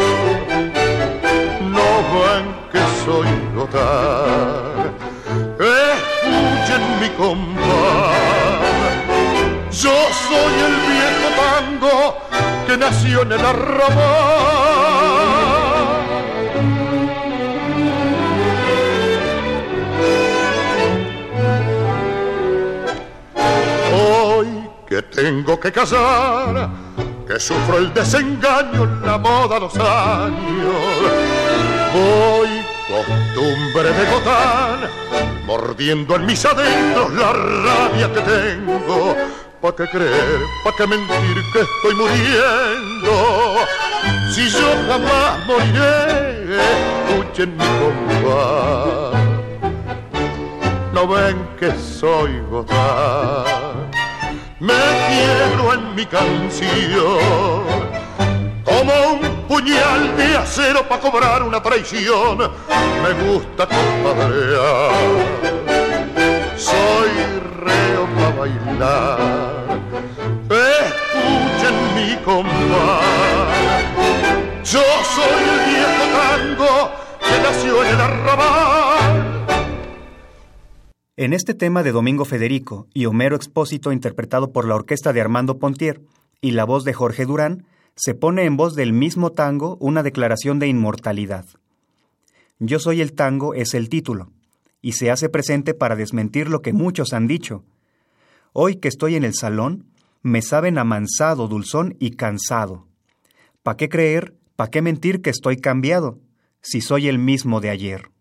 No 1.75 1.89
ven 2.11 2.45
que 2.73 2.81
soy 3.05 3.29
gotán, 3.55 4.93
escuchen 5.57 6.83
mi 7.01 7.09
compás. 7.21 8.17
Yo 9.71 9.95
soy 10.27 10.53
el 10.67 10.75
viejo 10.91 11.27
tango 11.43 11.97
que 12.67 12.75
nació 12.77 13.21
en 13.21 13.31
el 13.31 13.45
arrabal. 13.45 15.36
Tengo 25.17 25.59
que 25.59 25.71
casar, 25.71 26.69
que 27.27 27.39
sufro 27.39 27.79
el 27.79 27.91
desengaño, 27.91 28.85
la 29.03 29.17
moda, 29.17 29.59
los 29.59 29.75
años. 29.75 30.75
Voy 31.91 32.49
costumbre 32.87 33.91
de 33.93 34.11
gotán, 34.11 34.79
mordiendo 35.47 36.17
en 36.17 36.25
mis 36.27 36.45
adentros 36.45 37.11
la 37.15 37.33
rabia 37.33 38.13
que 38.13 38.21
tengo. 38.21 39.15
¿Pa' 39.59 39.75
qué 39.75 39.87
creer, 39.87 40.39
pa' 40.63 40.75
qué 40.77 40.85
mentir 40.85 41.37
que 41.51 41.61
estoy 41.61 41.95
muriendo? 41.95 43.55
Si 44.35 44.47
yo 44.49 44.69
jamás 44.87 45.43
moriré, 45.47 46.59
escuchen 47.09 47.57
mi 47.57 47.65
compás. 47.81 49.19
No 50.93 51.07
ven 51.07 51.37
que 51.59 51.71
soy 51.71 52.39
gotán, 52.51 53.66
me 54.59 54.73
quiebro 54.73 55.73
en 55.73 55.95
mi 55.95 56.05
canción 56.05 57.67
como 58.63 58.93
un 59.13 59.47
puñal 59.47 60.17
de 60.17 60.37
acero 60.37 60.87
para 60.87 61.01
cobrar 61.01 61.43
una 61.43 61.61
traición. 61.61 62.37
Me 62.37 63.13
gusta 63.27 63.67
compadrear, 63.67 64.91
soy 66.57 67.09
reo 67.61 68.07
para 68.15 68.35
bailar. 68.35 69.19
Escuchen 70.49 71.95
mi 71.95 72.15
compás, 72.23 73.03
yo 74.63 74.81
soy 75.15 75.43
el 75.53 75.59
viejo 75.69 76.03
tango 76.17 76.91
que 77.19 77.35
nació 77.41 77.83
en 77.83 77.89
el 77.89 78.01
arrabal. 78.01 79.36
En 81.19 81.33
este 81.33 81.55
tema 81.55 81.81
de 81.81 81.91
Domingo 81.91 82.25
Federico 82.25 82.85
y 82.93 83.07
Homero 83.07 83.35
Expósito 83.35 83.91
interpretado 83.91 84.51
por 84.51 84.67
la 84.67 84.75
orquesta 84.75 85.13
de 85.13 85.21
Armando 85.21 85.57
Pontier 85.57 85.99
y 86.41 86.51
la 86.51 86.63
voz 86.63 86.83
de 86.83 86.93
Jorge 86.93 87.25
Durán, 87.25 87.65
se 87.95 88.13
pone 88.13 88.43
en 88.43 88.55
voz 88.55 88.75
del 88.75 88.93
mismo 88.93 89.31
tango 89.31 89.77
una 89.79 90.03
declaración 90.03 90.59
de 90.59 90.67
inmortalidad. 90.67 91.45
Yo 92.59 92.77
soy 92.77 93.01
el 93.01 93.13
tango 93.13 93.55
es 93.55 93.73
el 93.73 93.89
título, 93.89 94.31
y 94.79 94.91
se 94.91 95.09
hace 95.09 95.27
presente 95.27 95.73
para 95.73 95.95
desmentir 95.95 96.49
lo 96.49 96.61
que 96.61 96.71
muchos 96.71 97.13
han 97.13 97.25
dicho. 97.25 97.65
Hoy 98.53 98.75
que 98.75 98.87
estoy 98.87 99.15
en 99.15 99.23
el 99.23 99.33
salón, 99.33 99.87
me 100.21 100.43
saben 100.43 100.77
amansado, 100.77 101.47
dulzón 101.47 101.95
y 101.99 102.11
cansado. 102.11 102.85
¿Pa 103.63 103.75
qué 103.75 103.89
creer, 103.89 104.35
pa 104.55 104.67
qué 104.67 104.83
mentir 104.83 105.23
que 105.23 105.31
estoy 105.31 105.57
cambiado, 105.57 106.19
si 106.61 106.79
soy 106.79 107.07
el 107.07 107.17
mismo 107.17 107.59
de 107.59 107.71
ayer? 107.71 108.11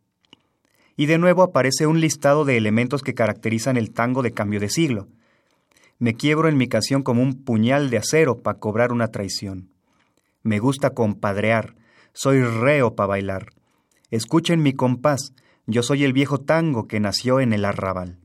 Y 0.96 1.06
de 1.06 1.18
nuevo 1.18 1.42
aparece 1.42 1.86
un 1.86 2.00
listado 2.00 2.44
de 2.44 2.56
elementos 2.56 3.02
que 3.02 3.14
caracterizan 3.14 3.76
el 3.76 3.92
tango 3.92 4.22
de 4.22 4.32
cambio 4.32 4.60
de 4.60 4.70
siglo. 4.70 5.08
Me 5.98 6.14
quiebro 6.14 6.48
en 6.48 6.56
mi 6.56 6.68
canción 6.68 7.02
como 7.02 7.22
un 7.22 7.44
puñal 7.44 7.90
de 7.90 7.98
acero 7.98 8.38
para 8.38 8.58
cobrar 8.58 8.92
una 8.92 9.08
traición. 9.08 9.70
Me 10.42 10.58
gusta 10.58 10.90
compadrear, 10.90 11.74
soy 12.12 12.42
reo 12.42 12.94
para 12.94 13.08
bailar. 13.08 13.52
Escuchen 14.10 14.62
mi 14.62 14.72
compás, 14.72 15.32
yo 15.66 15.82
soy 15.82 16.04
el 16.04 16.12
viejo 16.12 16.38
tango 16.38 16.86
que 16.86 17.00
nació 17.00 17.40
en 17.40 17.52
el 17.52 17.64
arrabal. 17.64 18.18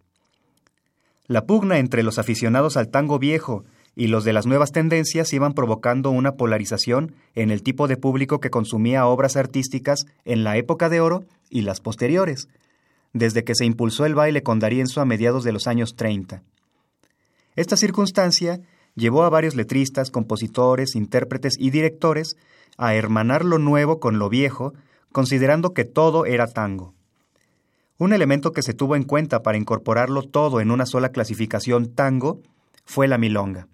La 1.28 1.45
pugna 1.45 1.80
entre 1.80 2.03
los 2.03 2.19
aficionados 2.19 2.78
al 2.78 2.89
tango 2.89 3.17
viejo 3.17 3.63
y 3.95 4.07
los 4.07 4.23
de 4.23 4.33
las 4.33 4.45
nuevas 4.45 4.71
tendencias 4.71 5.33
iban 5.33 5.53
provocando 5.53 6.11
una 6.11 6.33
polarización 6.33 7.13
en 7.35 7.51
el 7.51 7.63
tipo 7.63 7.87
de 7.87 7.97
público 7.97 8.39
que 8.39 8.49
consumía 8.49 9.05
obras 9.05 9.35
artísticas 9.35 10.05
en 10.25 10.43
la 10.43 10.57
época 10.57 10.89
de 10.89 11.01
oro 11.01 11.25
y 11.49 11.61
las 11.61 11.81
posteriores, 11.81 12.47
desde 13.13 13.43
que 13.43 13.55
se 13.55 13.65
impulsó 13.65 14.05
el 14.05 14.15
baile 14.15 14.43
con 14.43 14.59
Darienzo 14.59 15.01
a 15.01 15.05
mediados 15.05 15.43
de 15.43 15.51
los 15.51 15.67
años 15.67 15.95
30. 15.95 16.41
Esta 17.55 17.75
circunstancia 17.75 18.61
llevó 18.95 19.23
a 19.23 19.29
varios 19.29 19.55
letristas, 19.55 20.11
compositores, 20.11 20.95
intérpretes 20.95 21.55
y 21.57 21.69
directores 21.69 22.37
a 22.77 22.95
hermanar 22.95 23.43
lo 23.43 23.59
nuevo 23.59 23.99
con 23.99 24.19
lo 24.19 24.29
viejo, 24.29 24.73
considerando 25.11 25.73
que 25.73 25.83
todo 25.83 26.25
era 26.25 26.47
tango. 26.47 26.93
Un 27.97 28.13
elemento 28.13 28.51
que 28.51 28.63
se 28.63 28.73
tuvo 28.73 28.95
en 28.95 29.03
cuenta 29.03 29.43
para 29.43 29.57
incorporarlo 29.57 30.23
todo 30.23 30.61
en 30.61 30.71
una 30.71 30.85
sola 30.85 31.09
clasificación 31.09 31.93
tango 31.93 32.39
fue 32.85 33.07
la 33.07 33.17
milonga. 33.17 33.67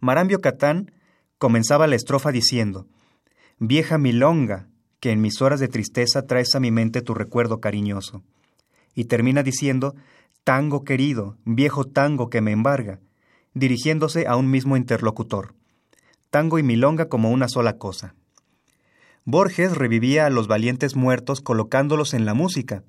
Marambio 0.00 0.40
Catán 0.40 0.92
comenzaba 1.36 1.86
la 1.86 1.96
estrofa 1.96 2.32
diciendo, 2.32 2.86
Vieja 3.58 3.98
milonga, 3.98 4.68
que 4.98 5.10
en 5.10 5.20
mis 5.20 5.42
horas 5.42 5.60
de 5.60 5.68
tristeza 5.68 6.26
traes 6.26 6.54
a 6.54 6.60
mi 6.60 6.70
mente 6.70 7.02
tu 7.02 7.12
recuerdo 7.12 7.60
cariñoso. 7.60 8.22
Y 8.94 9.04
termina 9.04 9.42
diciendo, 9.42 9.94
Tango 10.42 10.84
querido, 10.84 11.36
viejo 11.44 11.84
tango 11.84 12.30
que 12.30 12.40
me 12.40 12.52
embarga, 12.52 12.98
dirigiéndose 13.52 14.26
a 14.26 14.36
un 14.36 14.50
mismo 14.50 14.78
interlocutor. 14.78 15.54
Tango 16.30 16.58
y 16.58 16.62
milonga 16.62 17.08
como 17.08 17.30
una 17.30 17.48
sola 17.48 17.76
cosa. 17.76 18.14
Borges 19.26 19.76
revivía 19.76 20.24
a 20.24 20.30
los 20.30 20.48
valientes 20.48 20.96
muertos 20.96 21.42
colocándolos 21.42 22.14
en 22.14 22.24
la 22.24 22.32
música, 22.32 22.84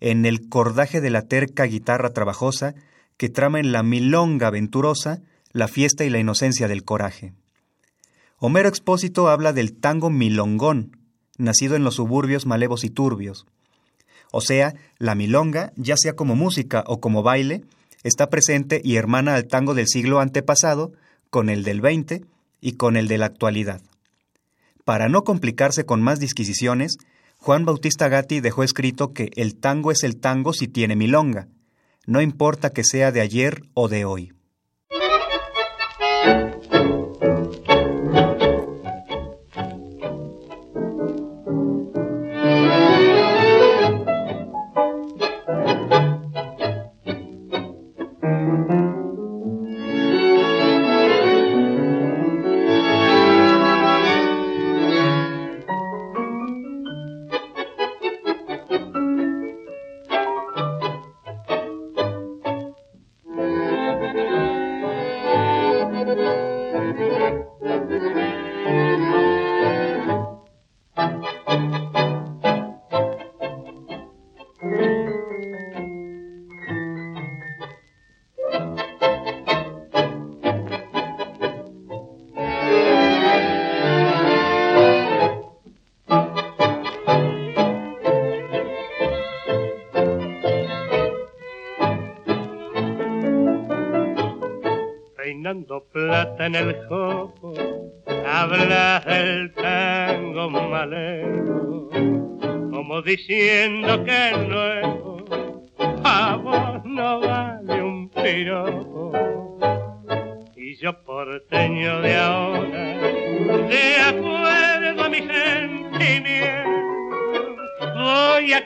en 0.00 0.26
el 0.26 0.48
cordaje 0.50 1.00
de 1.00 1.08
la 1.08 1.22
terca 1.22 1.64
guitarra 1.64 2.10
trabajosa 2.10 2.74
que 3.16 3.30
trama 3.30 3.58
en 3.58 3.72
la 3.72 3.82
milonga 3.82 4.50
venturosa 4.50 5.22
la 5.52 5.68
fiesta 5.68 6.04
y 6.04 6.10
la 6.10 6.18
inocencia 6.18 6.68
del 6.68 6.84
coraje. 6.84 7.34
Homero 8.38 8.68
Expósito 8.68 9.28
habla 9.28 9.52
del 9.52 9.72
tango 9.72 10.10
milongón, 10.10 10.96
nacido 11.38 11.76
en 11.76 11.84
los 11.84 11.96
suburbios 11.96 12.46
malevos 12.46 12.84
y 12.84 12.90
turbios. 12.90 13.46
O 14.32 14.40
sea, 14.40 14.74
la 14.98 15.14
milonga, 15.14 15.72
ya 15.76 15.96
sea 15.96 16.14
como 16.14 16.34
música 16.34 16.84
o 16.86 17.00
como 17.00 17.22
baile, 17.22 17.62
está 18.02 18.30
presente 18.30 18.80
y 18.82 18.96
hermana 18.96 19.34
al 19.34 19.46
tango 19.46 19.74
del 19.74 19.86
siglo 19.86 20.20
antepasado 20.20 20.92
con 21.30 21.50
el 21.50 21.64
del 21.64 21.80
20 21.80 22.24
y 22.60 22.72
con 22.72 22.96
el 22.96 23.08
de 23.08 23.18
la 23.18 23.26
actualidad. 23.26 23.82
Para 24.84 25.08
no 25.08 25.22
complicarse 25.22 25.84
con 25.84 26.02
más 26.02 26.18
disquisiciones, 26.18 26.96
Juan 27.38 27.64
Bautista 27.64 28.08
Gatti 28.08 28.40
dejó 28.40 28.62
escrito 28.62 29.12
que 29.12 29.30
el 29.36 29.56
tango 29.56 29.92
es 29.92 30.02
el 30.02 30.16
tango 30.16 30.52
si 30.52 30.66
tiene 30.66 30.96
milonga, 30.96 31.48
no 32.06 32.20
importa 32.20 32.70
que 32.70 32.84
sea 32.84 33.12
de 33.12 33.20
ayer 33.20 33.62
o 33.74 33.88
de 33.88 34.04
hoy. 34.04 34.32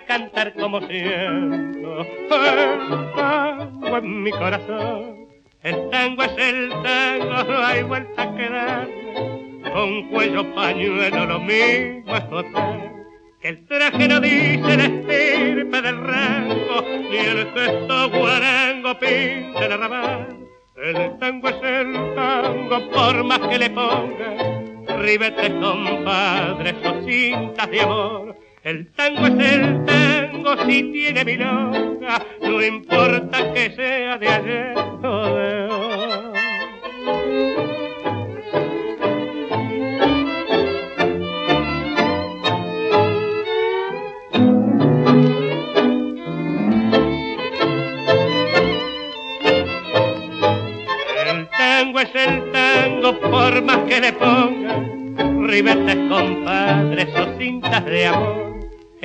Cantar 0.07 0.55
como 0.55 0.81
siento 0.81 2.07
el 2.45 3.13
tango 3.15 3.97
en 3.99 4.23
mi 4.23 4.31
corazón. 4.31 5.27
El 5.63 5.91
tango 5.91 6.23
es 6.23 6.39
el 6.39 6.71
tango, 6.71 7.45
no 7.45 7.59
hay 7.65 7.83
vuelta 7.83 8.35
que 8.37 8.49
dar. 8.49 8.89
Con 9.73 10.09
cuello 10.11 10.55
pañuelo 10.55 11.27
lo 11.27 11.41
mismo 11.41 12.17
es. 12.17 12.25
Que 13.41 13.49
el 13.49 13.67
traje 13.67 14.09
no 14.09 14.21
dice 14.21 14.77
la 14.77 14.85
estirpe 14.85 15.83
del 15.83 16.01
rango, 16.05 16.83
ni 17.11 17.17
el 17.17 17.53
gesto 17.53 18.11
guarango 18.11 18.99
pinta 18.99 19.67
el 19.67 19.73
arrabal. 19.73 20.37
El 20.77 21.19
tango 21.19 21.49
es 21.49 21.63
el 21.63 22.15
tango, 22.15 22.91
por 22.91 23.25
más 23.25 23.41
que 23.41 23.59
le 23.59 23.71
ponga 23.71 24.57
ribetes, 24.99 25.51
compadres 25.51 26.75
o 26.85 27.03
cintas 27.05 27.71
de 27.71 27.81
amor. 27.81 28.46
El 28.67 28.89
tango 28.95 29.29
es 29.29 29.53
el 29.53 29.85
tango 29.85 30.67
si 30.67 30.91
tiene 30.91 31.25
milonga, 31.25 32.21
no 32.43 32.61
importa 32.61 33.53
que 33.55 33.71
sea 33.71 34.19
de 34.19 34.29
ayer 34.29 34.77
o 34.77 35.27
de 35.37 35.69
hoy. 35.71 36.39
El 51.25 51.49
tango 51.51 52.01
es 52.01 52.15
el 52.17 52.51
tango 52.51 53.21
por 53.21 53.63
más 53.63 53.79
que 53.89 54.01
le 54.01 54.13
ponga 54.13 54.83
ribetes, 55.47 55.97
compadres 56.09 57.09
o 57.15 57.39
cintas 57.39 57.85
de 57.85 58.07
amor. 58.07 58.46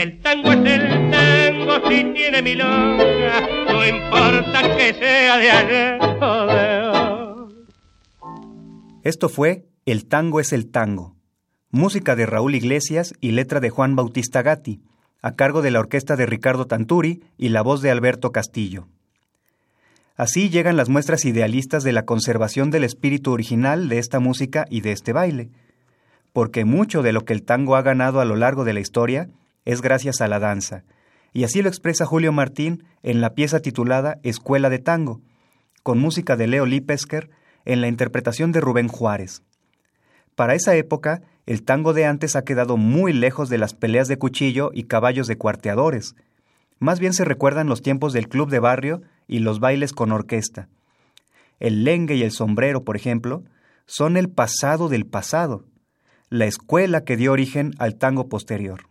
El 0.01 0.19
tango 0.19 0.51
es 0.51 0.57
el 0.65 1.11
tango 1.11 1.87
si 1.87 2.03
tiene 2.15 2.41
milonga, 2.41 3.47
no 3.71 3.85
importa 3.87 4.75
que 4.75 4.95
sea 4.95 5.37
de 5.37 5.51
ayer. 5.51 5.99
Esto 9.03 9.29
fue 9.29 9.67
El 9.85 10.07
tango 10.07 10.39
es 10.39 10.53
el 10.53 10.71
tango, 10.71 11.15
música 11.69 12.15
de 12.15 12.25
Raúl 12.25 12.55
Iglesias 12.55 13.13
y 13.21 13.33
letra 13.33 13.59
de 13.59 13.69
Juan 13.69 13.95
Bautista 13.95 14.41
Gatti, 14.41 14.81
a 15.21 15.35
cargo 15.35 15.61
de 15.61 15.69
la 15.69 15.79
orquesta 15.79 16.15
de 16.15 16.25
Ricardo 16.25 16.65
Tanturi 16.65 17.21
y 17.37 17.49
la 17.49 17.61
voz 17.61 17.83
de 17.83 17.91
Alberto 17.91 18.31
Castillo. 18.31 18.87
Así 20.15 20.49
llegan 20.49 20.77
las 20.77 20.89
muestras 20.89 21.25
idealistas 21.25 21.83
de 21.83 21.91
la 21.91 22.05
conservación 22.05 22.71
del 22.71 22.85
espíritu 22.85 23.33
original 23.33 23.87
de 23.87 23.99
esta 23.99 24.19
música 24.19 24.65
y 24.67 24.81
de 24.81 24.93
este 24.93 25.13
baile, 25.13 25.51
porque 26.33 26.65
mucho 26.65 27.03
de 27.03 27.13
lo 27.13 27.23
que 27.23 27.33
el 27.33 27.43
tango 27.43 27.75
ha 27.75 27.83
ganado 27.83 28.19
a 28.19 28.25
lo 28.25 28.35
largo 28.35 28.63
de 28.63 28.73
la 28.73 28.79
historia 28.79 29.29
es 29.65 29.81
gracias 29.81 30.21
a 30.21 30.27
la 30.27 30.39
danza, 30.39 30.83
y 31.33 31.43
así 31.43 31.61
lo 31.61 31.69
expresa 31.69 32.05
Julio 32.05 32.31
Martín 32.31 32.83
en 33.03 33.21
la 33.21 33.33
pieza 33.33 33.59
titulada 33.59 34.19
Escuela 34.23 34.69
de 34.69 34.79
Tango, 34.79 35.21
con 35.83 35.99
música 35.99 36.35
de 36.35 36.47
Leo 36.47 36.65
Lipesker 36.65 37.29
en 37.65 37.81
la 37.81 37.87
interpretación 37.87 38.51
de 38.51 38.61
Rubén 38.61 38.87
Juárez. 38.87 39.43
Para 40.35 40.55
esa 40.55 40.75
época, 40.75 41.21
el 41.45 41.63
tango 41.63 41.93
de 41.93 42.05
antes 42.05 42.35
ha 42.35 42.43
quedado 42.43 42.77
muy 42.77 43.13
lejos 43.13 43.49
de 43.49 43.57
las 43.57 43.73
peleas 43.73 44.07
de 44.07 44.17
cuchillo 44.17 44.71
y 44.73 44.83
caballos 44.83 45.27
de 45.27 45.37
cuarteadores. 45.37 46.15
Más 46.79 46.99
bien 46.99 47.13
se 47.13 47.25
recuerdan 47.25 47.67
los 47.67 47.81
tiempos 47.81 48.13
del 48.13 48.27
club 48.27 48.49
de 48.49 48.59
barrio 48.59 49.01
y 49.27 49.39
los 49.39 49.59
bailes 49.59 49.93
con 49.93 50.11
orquesta. 50.11 50.67
El 51.59 51.83
lengue 51.83 52.15
y 52.15 52.23
el 52.23 52.31
sombrero, 52.31 52.83
por 52.83 52.95
ejemplo, 52.95 53.43
son 53.85 54.17
el 54.17 54.29
pasado 54.29 54.89
del 54.89 55.05
pasado, 55.05 55.65
la 56.29 56.45
escuela 56.45 57.03
que 57.03 57.17
dio 57.17 57.31
origen 57.31 57.73
al 57.77 57.95
tango 57.95 58.29
posterior. 58.29 58.90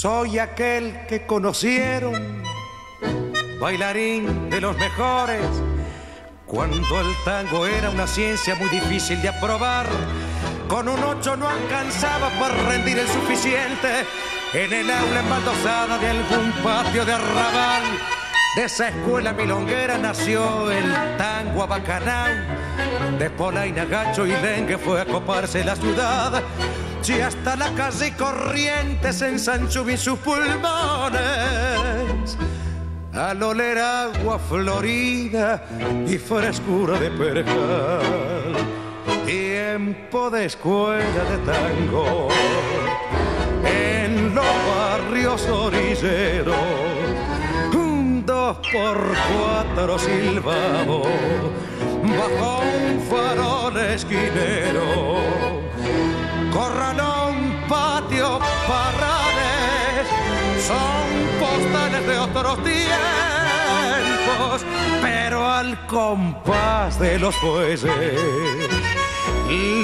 Soy 0.00 0.38
aquel 0.38 1.06
que 1.08 1.26
conocieron, 1.26 2.40
bailarín 3.60 4.48
de 4.48 4.60
los 4.60 4.76
mejores, 4.76 5.44
cuando 6.46 7.00
el 7.00 7.06
tango 7.24 7.66
era 7.66 7.90
una 7.90 8.06
ciencia 8.06 8.54
muy 8.54 8.68
difícil 8.68 9.20
de 9.20 9.30
aprobar. 9.30 9.86
Con 10.68 10.88
un 10.88 11.02
ocho 11.02 11.36
no 11.36 11.48
alcanzaba 11.48 12.30
para 12.38 12.54
rendir 12.68 12.96
el 12.96 13.08
suficiente 13.08 14.06
en 14.54 14.72
el 14.72 14.88
aula 14.88 15.18
embaldosada 15.18 15.98
de 15.98 16.10
algún 16.10 16.52
patio 16.62 17.04
de 17.04 17.14
arrabal. 17.14 17.82
De 18.54 18.66
esa 18.66 18.90
escuela 18.90 19.32
milonguera 19.32 19.98
nació 19.98 20.70
el 20.70 20.94
tango 21.16 21.64
abacanao. 21.64 22.36
De 23.18 23.30
Polaina, 23.30 23.84
Gacho 23.84 24.24
y 24.24 24.30
Lengue 24.30 24.78
fue 24.78 25.00
a 25.00 25.04
coparse 25.04 25.64
la 25.64 25.74
ciudad. 25.74 26.40
Y 27.06 27.20
hasta 27.22 27.56
la 27.56 27.70
calle 27.72 28.12
Corrientes 28.18 29.22
ensanchó 29.22 29.82
sus 29.96 30.18
pulmones. 30.18 31.20
Al 33.14 33.42
oler 33.42 33.78
agua 33.78 34.38
florida 34.38 35.64
y 36.06 36.18
frescura 36.18 36.98
de 36.98 37.10
percal. 37.10 38.52
Tiempo 39.24 40.28
de 40.28 40.44
escuela 40.44 41.24
de 41.30 41.38
tango 41.50 42.28
en 43.64 44.34
los 44.34 44.44
barrios 44.44 45.48
orilleros 45.48 46.54
un 47.74 48.24
dos 48.26 48.58
por 48.58 48.98
cuatro 49.32 49.98
silbado 49.98 51.04
bajo 52.02 52.60
un 52.60 53.00
farol 53.00 53.76
esquinero. 53.78 55.57
Corralón, 56.58 57.54
patio, 57.68 58.40
parrales, 58.66 60.08
son 60.66 61.06
postales 61.38 62.04
de 62.04 62.18
otros 62.18 62.56
tiempos, 62.64 62.96
pero 65.00 65.46
al 65.46 65.86
compás 65.86 66.98
de 66.98 67.16
los 67.20 67.36
jueces, 67.36 67.92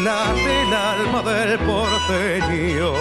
la 0.03 0.33
del 0.35 0.75
alma 0.75 1.23
del 1.23 1.61
porteño. 1.61 2.93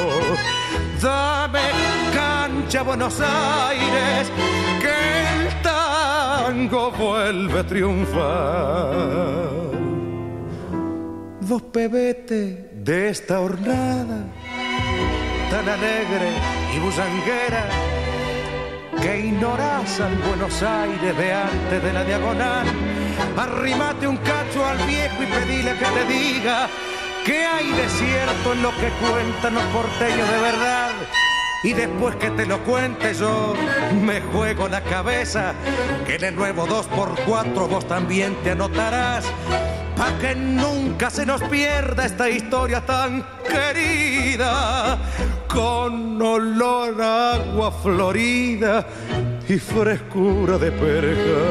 Dame 1.02 1.72
cancha 2.14 2.84
Buenos 2.84 3.20
Aires, 3.20 4.32
que 4.84 5.48
el 5.48 5.62
tango 5.64 6.92
vuelve 6.92 7.60
a 7.60 7.66
triunfar. 7.66 8.94
Dos 11.42 11.62
pebetes 11.64 12.73
de 12.84 13.10
esta 13.10 13.40
hornada 13.40 14.26
tan 15.50 15.70
alegre 15.70 16.32
y 16.76 16.80
busanguera 16.80 17.70
que 19.02 19.20
ignoras 19.28 20.02
al 20.02 20.16
Buenos 20.18 20.62
Aires 20.62 21.18
de 21.18 21.34
antes 21.34 21.82
de 21.82 21.94
la 21.94 22.04
diagonal. 22.04 22.68
Arrimate 23.38 24.06
un 24.06 24.18
cacho 24.18 24.66
al 24.66 24.78
viejo 24.86 25.24
y 25.24 25.26
pedile 25.28 25.72
que 25.78 25.86
te 25.86 26.14
diga 26.14 26.68
que 27.26 27.46
hay 27.46 27.72
desierto 27.72 28.52
en 28.52 28.62
lo 28.62 28.72
que 28.72 28.90
cuentan 29.00 29.54
los 29.54 29.64
porteños 29.66 30.30
de 30.30 30.40
verdad. 30.42 30.92
Y 31.64 31.72
después 31.72 32.18
que 32.18 32.30
te 32.32 32.46
lo 32.46 32.60
cuente 32.60 33.14
yo, 33.14 33.54
me 34.02 34.20
juego 34.20 34.68
la 34.68 34.82
cabeza, 34.82 35.54
que 36.06 36.16
en 36.16 36.26
el 36.26 36.36
nuevo 36.36 36.68
2x4 36.68 37.70
vos 37.70 37.88
también 37.88 38.36
te 38.44 38.52
anotarás, 38.52 39.24
pa' 39.96 40.18
que 40.20 40.36
nunca 40.36 41.10
se 41.10 41.26
nos 41.26 41.42
pierda 41.44 42.06
esta 42.06 42.30
historia 42.30 42.82
tan 42.82 43.26
querida, 43.48 44.98
con 45.48 46.22
olor 46.22 47.02
a 47.02 47.36
agua 47.36 47.72
florida 47.72 48.86
y 49.48 49.58
frescura 49.58 50.58
de 50.58 50.70
perca. 50.70 51.44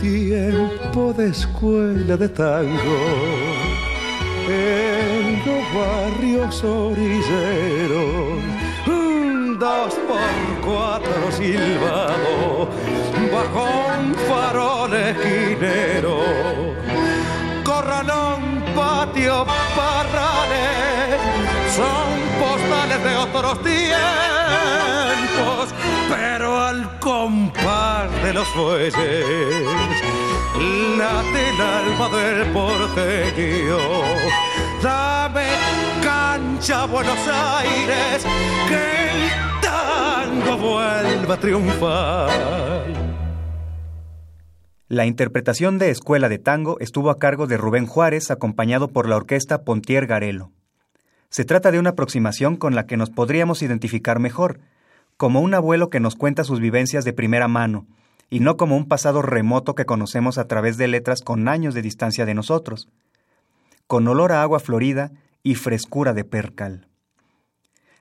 Tiempo 0.00 1.12
de 1.12 1.28
escuela 1.28 2.16
de 2.16 2.28
tango 2.30 2.98
en 4.48 4.97
los 5.48 5.64
barrios. 5.74 6.62
Un, 8.86 9.58
dos 9.58 9.58
dos 9.58 9.94
por 10.08 10.30
cuatro 10.64 11.32
silbado 11.32 12.68
bajo 13.32 13.64
un 13.98 14.14
farol 14.28 14.92
esquinero. 14.94 16.16
Corralón, 17.64 18.40
patio, 18.74 19.46
parrales, 19.76 21.18
son 21.76 22.08
postales 22.40 23.00
de 23.04 23.16
otros 23.16 23.62
tiempos, 23.62 23.94
pero 26.08 26.48
al 26.60 26.98
compás 27.00 28.10
de 28.22 28.32
los 28.32 28.48
fuelles 28.48 29.68
late 30.98 31.50
el 31.50 31.60
alma 31.60 32.08
del 32.08 32.52
porteño. 32.52 33.78
Dame 34.82 35.46
cancha 36.02 36.86
Buenos 36.86 37.18
Aires, 37.26 38.24
que 38.68 39.10
el 39.10 39.60
tango 39.60 40.56
vuelva 40.56 41.34
a 41.34 41.40
triunfar. 41.40 42.30
La 44.86 45.04
interpretación 45.04 45.78
de 45.78 45.90
Escuela 45.90 46.28
de 46.28 46.38
Tango 46.38 46.78
estuvo 46.78 47.10
a 47.10 47.18
cargo 47.18 47.48
de 47.48 47.56
Rubén 47.56 47.86
Juárez, 47.86 48.30
acompañado 48.30 48.88
por 48.88 49.08
la 49.08 49.16
orquesta 49.16 49.64
Pontier 49.64 50.06
Garelo. 50.06 50.52
Se 51.28 51.44
trata 51.44 51.72
de 51.72 51.80
una 51.80 51.90
aproximación 51.90 52.56
con 52.56 52.74
la 52.74 52.86
que 52.86 52.96
nos 52.96 53.10
podríamos 53.10 53.62
identificar 53.62 54.20
mejor, 54.20 54.60
como 55.16 55.40
un 55.40 55.54
abuelo 55.54 55.90
que 55.90 56.00
nos 56.00 56.14
cuenta 56.14 56.44
sus 56.44 56.60
vivencias 56.60 57.04
de 57.04 57.12
primera 57.12 57.48
mano, 57.48 57.86
y 58.30 58.40
no 58.40 58.56
como 58.56 58.76
un 58.76 58.86
pasado 58.86 59.22
remoto 59.22 59.74
que 59.74 59.86
conocemos 59.86 60.38
a 60.38 60.46
través 60.46 60.76
de 60.78 60.86
letras 60.86 61.22
con 61.22 61.48
años 61.48 61.74
de 61.74 61.82
distancia 61.82 62.24
de 62.24 62.34
nosotros, 62.34 62.88
con 63.88 64.06
olor 64.06 64.30
a 64.32 64.42
agua 64.42 64.60
florida 64.60 65.10
y 65.42 65.56
frescura 65.56 66.12
de 66.12 66.22
percal. 66.22 66.86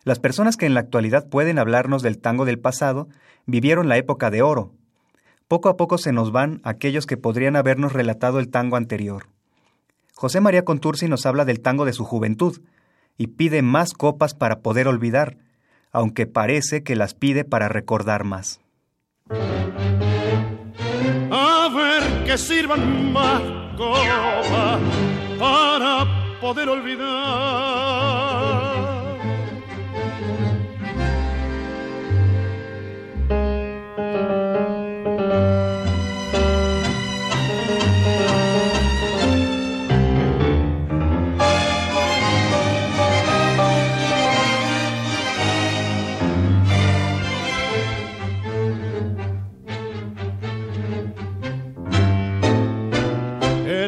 Las 0.03 0.19
personas 0.19 0.57
que 0.57 0.65
en 0.65 0.73
la 0.73 0.81
actualidad 0.81 1.27
pueden 1.27 1.57
hablarnos 1.57 2.03
del 2.03 2.19
tango 2.19 2.45
del 2.45 2.59
pasado 2.59 3.07
vivieron 3.45 3.87
la 3.87 3.97
época 3.97 4.29
de 4.29 4.41
oro. 4.41 4.73
Poco 5.47 5.69
a 5.69 5.77
poco 5.77 5.97
se 5.97 6.11
nos 6.11 6.31
van 6.31 6.59
aquellos 6.63 7.05
que 7.05 7.15
podrían 7.15 7.55
habernos 7.55 7.93
relatado 7.93 8.39
el 8.39 8.49
tango 8.49 8.75
anterior. 8.75 9.27
José 10.13 10.41
María 10.41 10.65
Contursi 10.65 11.07
nos 11.07 11.25
habla 11.25 11.45
del 11.45 11.61
tango 11.61 11.85
de 11.85 11.93
su 11.93 12.03
juventud 12.03 12.61
y 13.17 13.27
pide 13.27 13.61
más 13.61 13.93
copas 13.93 14.33
para 14.33 14.59
poder 14.59 14.89
olvidar, 14.89 15.37
aunque 15.91 16.27
parece 16.27 16.83
que 16.83 16.97
las 16.97 17.13
pide 17.13 17.45
para 17.45 17.69
recordar 17.69 18.25
más. 18.25 18.59
A 21.31 21.69
ver 21.73 22.25
que 22.25 22.37
sirvan 22.37 23.13
más 23.13 23.66
copas 23.77 24.47
para 25.37 26.07
poder 26.41 26.67
olvidar. 26.67 27.07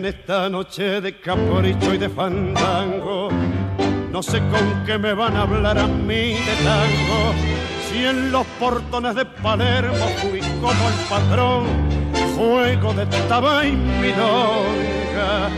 Esta 0.09 0.49
noche 0.49 1.01
de 1.01 1.19
capricho 1.19 1.93
y 1.93 1.99
de 1.99 2.09
fandango, 2.09 3.29
no 4.11 4.23
sé 4.23 4.39
con 4.49 4.83
qué 4.83 4.97
me 4.97 5.13
van 5.13 5.35
a 5.35 5.43
hablar 5.43 5.77
a 5.77 5.85
mí 5.85 6.33
de 6.33 6.55
tango. 6.63 7.33
Si 7.87 8.05
en 8.05 8.31
los 8.31 8.43
portones 8.59 9.13
de 9.13 9.25
Palermo 9.25 10.05
fui 10.17 10.39
como 10.61 10.89
el 10.89 10.95
patrón, 11.07 11.65
fuego 12.35 12.93
de 12.93 13.05
taba 13.27 13.63
y 13.67 13.73
milonga. 13.73 15.49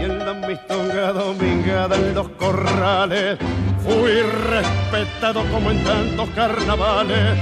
Y 0.00 0.04
en 0.04 0.18
la 0.20 0.32
mistonga 0.32 1.12
domingada 1.12 1.96
en 1.96 2.14
los 2.14 2.28
corrales, 2.30 3.38
fui 3.84 4.22
respetado 4.22 5.44
como 5.52 5.70
en 5.70 5.84
tantos 5.84 6.28
carnavales. 6.30 7.38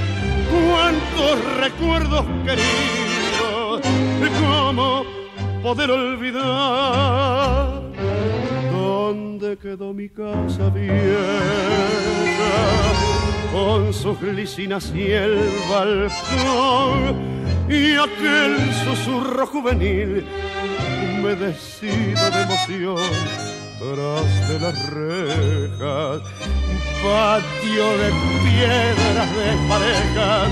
Cuántos 0.51 1.45
recuerdos 1.61 2.25
queridos, 2.45 3.83
cómo 4.41 5.26
poder 5.67 5.91
olvidar. 5.91 7.83
Dónde 8.71 9.59
quedó 9.59 9.93
mi 9.93 10.09
casa 10.09 10.71
vieja 10.71 12.55
con 13.53 13.93
sus 13.93 14.21
glicinas 14.21 14.93
y 14.95 15.11
el 15.11 15.37
balcón 15.69 17.17
y 17.69 17.97
aquel 17.97 18.53
susurro 18.85 19.45
juvenil 19.49 20.25
humedecido 21.19 22.31
de 22.31 22.43
emoción 22.43 23.11
tras 23.81 24.49
de 24.49 24.61
las 24.61 24.77
rejas 24.91 26.23
patio 27.03 27.87
de 28.03 28.09
piedras 28.45 29.29
de 29.39 29.49
parejas 29.69 30.49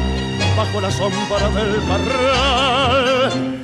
bajo 0.57 0.81
la 0.81 0.91
sombra 0.91 1.49
del 1.51 1.73
parral 1.89 3.64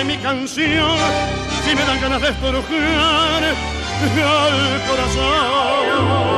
y 0.00 0.04
mi 0.04 0.16
canción 0.18 0.98
si 1.64 1.74
me 1.74 1.82
dan 1.82 2.00
ganas 2.00 2.22
de 2.22 2.28
estrujar 2.28 3.42
al 3.44 4.80
corazón. 4.88 6.28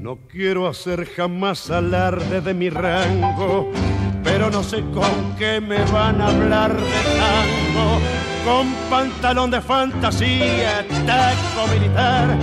No 0.00 0.18
quiero 0.26 0.66
hacer 0.66 1.06
jamás 1.06 1.70
alarde 1.70 2.40
de 2.40 2.54
mi 2.54 2.70
rango, 2.70 3.70
pero 4.38 4.52
no 4.52 4.62
sé 4.62 4.84
con 4.94 5.34
qué 5.36 5.60
me 5.60 5.82
van 5.86 6.20
a 6.20 6.28
hablar 6.28 6.72
de 6.72 7.02
tango. 7.18 7.98
Con 8.44 8.72
pantalón 8.88 9.50
de 9.50 9.60
fantasía, 9.60 10.86
taco 11.04 11.66
militar, 11.72 12.38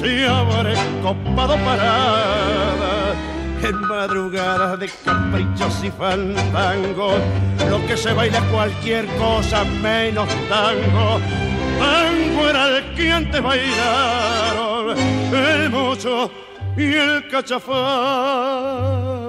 si 0.00 0.22
habré 0.22 0.74
copado 1.02 1.56
parada. 1.64 3.14
En 3.64 3.80
madrugadas 3.80 4.78
de 4.78 4.88
caprichos 5.04 5.82
y 5.82 5.90
fandangos, 5.90 7.20
lo 7.68 7.84
que 7.84 7.96
se 7.96 8.12
baila 8.12 8.40
cualquier 8.52 9.06
cosa 9.16 9.64
menos 9.82 10.28
tango. 10.48 11.18
Tango 11.80 12.48
era 12.48 12.78
el 12.78 12.94
que 12.94 13.10
antes 13.10 13.42
bailaron, 13.42 14.96
el 15.34 15.68
mucho 15.68 16.30
y 16.76 16.94
el 16.94 17.26
cachafá. 17.28 19.19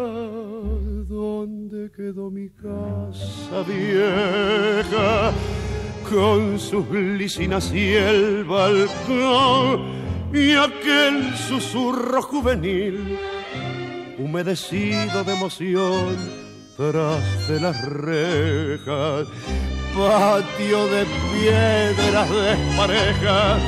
¿Dónde 1.42 1.90
quedó 1.98 2.30
mi 2.30 2.50
casa 2.50 3.64
vieja 3.68 5.32
con 6.08 6.60
sus 6.60 6.88
lisinas 6.92 7.74
y 7.74 7.94
el 7.94 8.44
balcón 8.44 9.82
y 10.32 10.54
aquel 10.54 11.36
susurro 11.36 12.22
juvenil 12.22 13.18
humedecido 14.20 15.24
de 15.24 15.34
emoción 15.34 16.16
tras 16.78 17.48
de 17.48 17.60
las 17.60 17.90
rejas? 17.90 19.28
Patio 19.98 20.86
de 20.90 21.08
piedras 21.34 22.30
desparejas 22.30 23.62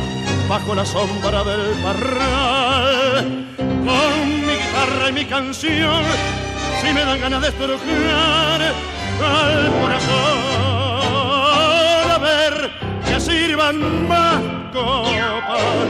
bajo 0.47 0.75
la 0.75 0.85
sombra 0.85 1.43
del 1.43 1.73
parral 1.81 3.47
con 3.57 4.29
mi 4.45 4.53
guitarra 4.61 5.09
y 5.09 5.13
mi 5.13 5.25
canción 5.25 6.03
si 6.83 6.93
me 6.93 7.05
dan 7.05 7.19
ganas 7.19 7.41
de 7.41 7.47
al 7.47 7.53
corazón 9.79 10.51
a 12.11 12.19
ver 12.21 12.53
que 13.05 13.19
sirvan 13.19 14.07
más 14.07 14.41
copas 14.73 15.89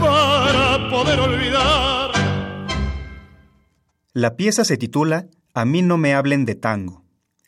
para 0.00 0.90
poder 0.90 1.20
olvidar 1.20 2.10
La 4.14 4.36
pieza 4.36 4.64
se 4.64 4.76
titula 4.76 5.26
A 5.52 5.64
mí 5.64 5.82
no 5.82 5.98
me 5.98 6.14
hablen 6.14 6.44
de 6.46 6.54
tango, 6.54 7.04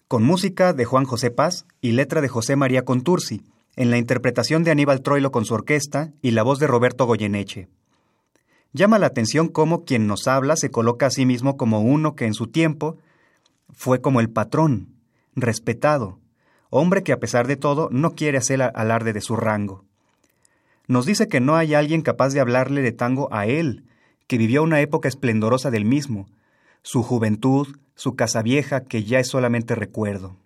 con 0.07 0.23
música 0.23 0.75
de 0.75 0.85
Juan 0.85 1.05
José 1.05 1.31
Paz 1.31 1.65
y 1.81 1.93
letra 1.93 2.21
de 2.21 2.29
José 2.29 2.57
María 2.57 2.85
Contursi, 2.85 3.41
en 3.77 3.91
la 3.91 3.97
interpretación 3.97 4.65
de 4.65 4.73
Aníbal 4.73 5.01
Troilo 5.01 5.31
con 5.31 5.47
su 5.47 5.55
orquesta 5.55 6.13
y 6.21 6.33
la 6.33 6.43
voz 6.43 6.59
de 6.59 6.67
Roberto 6.67 7.07
Goyeneche. 7.07 7.69
Llama 8.73 8.99
la 8.99 9.07
atención 9.07 9.49
cómo 9.49 9.85
quien 9.85 10.07
nos 10.07 10.29
habla 10.29 10.57
se 10.57 10.71
coloca 10.71 11.07
a 11.07 11.11
sí 11.11 11.25
mismo 11.25 11.57
como 11.57 11.81
uno 11.81 12.15
que 12.15 12.27
en 12.27 12.35
su 12.35 12.49
tiempo 12.49 12.99
fue 13.71 14.01
como 14.01 14.21
el 14.21 14.31
patrón, 14.31 14.95
respetado, 15.35 16.19
hombre 16.71 17.03
que 17.03 17.13
a 17.13 17.21
pesar 17.21 17.47
de 17.47 17.57
todo 17.57 17.89
no 17.91 18.15
quiere 18.15 18.39
hacer 18.39 18.61
alarde 18.63 19.13
de 19.13 19.21
su 19.21 19.37
rango. 19.37 19.85
Nos 20.87 21.07
dice 21.07 21.29
que 21.29 21.41
no 21.41 21.57
hay 21.57 21.75
alguien 21.75 22.03
capaz 22.03 22.31
de 22.31 22.41
hablarle 22.41 22.83
de 22.83 22.93
tango 22.93 23.29
a 23.33 23.47
él, 23.47 23.85
que 24.27 24.39
vivió 24.39 24.63
una 24.63 24.81
época 24.81 25.09
esplendorosa 25.09 25.71
del 25.71 25.85
mismo, 25.85 26.29
su 26.83 27.03
juventud, 27.03 27.77
su 27.95 28.15
casa 28.15 28.43
vieja 28.43 28.85
que 28.85 29.05
ya 29.05 29.19
es 29.19 29.29
solamente 29.29 29.75
recuerdo. 29.75 30.37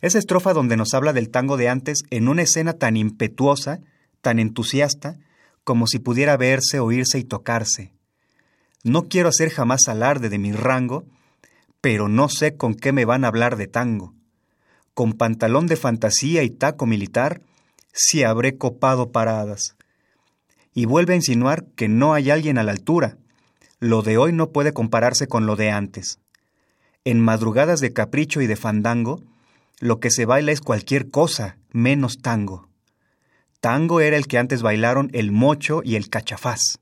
Esa 0.00 0.18
estrofa 0.18 0.52
donde 0.52 0.76
nos 0.76 0.92
habla 0.94 1.12
del 1.12 1.30
tango 1.30 1.56
de 1.56 1.68
antes 1.68 2.02
en 2.10 2.28
una 2.28 2.42
escena 2.42 2.74
tan 2.74 2.96
impetuosa, 2.96 3.80
tan 4.20 4.38
entusiasta, 4.38 5.16
como 5.66 5.88
si 5.88 5.98
pudiera 5.98 6.36
verse, 6.36 6.78
oírse 6.78 7.18
y 7.18 7.24
tocarse. 7.24 7.92
No 8.84 9.08
quiero 9.08 9.30
hacer 9.30 9.50
jamás 9.50 9.88
alarde 9.88 10.28
de 10.28 10.38
mi 10.38 10.52
rango, 10.52 11.06
pero 11.80 12.06
no 12.06 12.28
sé 12.28 12.56
con 12.56 12.76
qué 12.76 12.92
me 12.92 13.04
van 13.04 13.24
a 13.24 13.28
hablar 13.28 13.56
de 13.56 13.66
tango. 13.66 14.14
Con 14.94 15.14
pantalón 15.14 15.66
de 15.66 15.74
fantasía 15.74 16.44
y 16.44 16.50
taco 16.50 16.86
militar, 16.86 17.42
si 17.92 18.22
habré 18.22 18.56
copado 18.56 19.10
paradas. 19.10 19.74
Y 20.72 20.84
vuelve 20.84 21.14
a 21.14 21.16
insinuar 21.16 21.64
que 21.74 21.88
no 21.88 22.14
hay 22.14 22.30
alguien 22.30 22.58
a 22.58 22.62
la 22.62 22.70
altura. 22.70 23.18
Lo 23.80 24.02
de 24.02 24.18
hoy 24.18 24.32
no 24.32 24.52
puede 24.52 24.72
compararse 24.72 25.26
con 25.26 25.46
lo 25.46 25.56
de 25.56 25.72
antes. 25.72 26.20
En 27.04 27.20
madrugadas 27.20 27.80
de 27.80 27.92
capricho 27.92 28.40
y 28.40 28.46
de 28.46 28.54
fandango, 28.54 29.20
lo 29.80 29.98
que 29.98 30.12
se 30.12 30.26
baila 30.26 30.52
es 30.52 30.60
cualquier 30.60 31.10
cosa, 31.10 31.58
menos 31.72 32.18
tango. 32.18 32.65
Tango 33.60 34.00
era 34.00 34.16
el 34.16 34.26
que 34.26 34.38
antes 34.38 34.62
bailaron 34.62 35.10
el 35.12 35.32
mocho 35.32 35.82
y 35.84 35.96
el 35.96 36.08
cachafaz. 36.08 36.78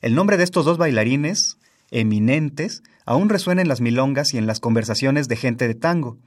El 0.00 0.14
nombre 0.14 0.36
de 0.36 0.44
estos 0.44 0.64
dos 0.64 0.78
bailarines, 0.78 1.58
eminentes, 1.90 2.82
aún 3.06 3.28
resuena 3.28 3.62
en 3.62 3.68
las 3.68 3.80
milongas 3.80 4.34
y 4.34 4.38
en 4.38 4.46
las 4.46 4.60
conversaciones 4.60 5.28
de 5.28 5.36
gente 5.36 5.68
de 5.68 5.74
tango, 5.74 6.18